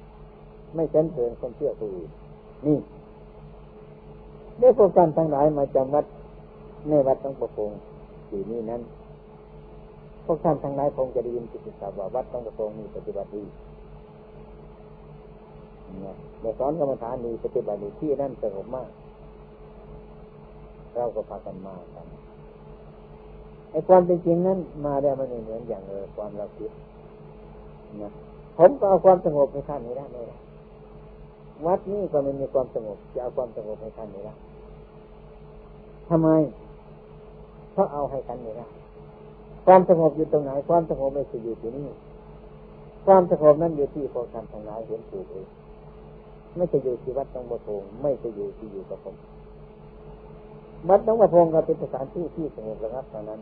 [0.75, 2.11] ไม่เฉนเถินคนเชื่อผู้อื่น
[2.67, 2.79] นี่
[4.59, 6.05] ได้พวกกันทั้งหลายมาจำวัด
[6.89, 7.71] ในวัดต้องประพง
[8.29, 8.83] อยู่นี่นั้น
[10.25, 13.45] พวกท่านทั้งหลายคงจะได้ยินกิจกรรมว่าวัดต้องประพงมีปฏิบัติดี
[16.03, 18.91] เนี่ยสอนกรรมฐานดีปฏิบัติดีที่นั่นสงบมาก
[20.95, 22.07] เราก็พากันมากัน
[23.71, 26.71] ไอ้ความเป็นจริงนั้น มาได้มันเหมือนอย่างเออความเราคิด
[28.03, 28.11] นะ
[28.59, 30.39] ผมก็เอาความสงบในท่านนี้ได้ไหมล่ะ
[31.67, 34.35] วัดนี้ก็ไม่มีความสงบจะเอาความสงบให้ท่านไม่ได้
[36.09, 36.29] ทำไม
[37.73, 38.67] เพราะเอาให้ท่านไม่ได้
[39.67, 41.89] ความสงบอยู่ตรงไหน ความสงบไม่ใช่อยู่ที่นี่
[43.07, 45.47] ความสงบนั้นอยู่ที่พอท่านทั้งหลายเห็นถูกเอง
[46.57, 49.17] ไม่ใช่อยู่ที่วัดต้องบพงไม่ใช่อยู่ที่อยู่กับผม
[50.89, 53.41] วัดต้องบพงก็เป็นสถานที่ที่สงบระงับเท่านั้น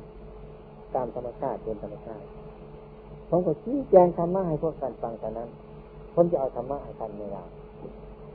[0.95, 2.27] ตามธรรมชาติเป็นธรรมชาติ
[3.29, 5.49] ผมก็ชี้แจงธรรมะให้พวกท่านฟังเท่านั้น
[6.15, 7.45] ผมจะเอาธรรมะให้ท่านไม่ได้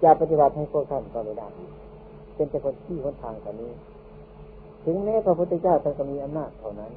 [0.04, 1.48] จะปฏิบัติให้พวกท่านก็ไม่ได้
[2.36, 3.72] เป็นแต่คนที่คนทางกันนี้
[4.84, 6.92] ถึงแม้พระพุทธเจ้าท่านก็มีอำนาจเท่านั้น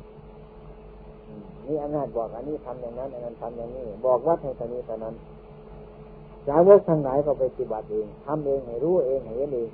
[1.68, 5.14] มีอำนาจบอกอันนี้ทำอย่างนั้นอันนั้นทำอย่างนี้ บอกวัดให้ท่านี้เท่านั้น
[6.46, 9.68] สาวกทั้งหลายก็ไปปฏิบัติเองทำเองให้รู้เองให้เห็นเอง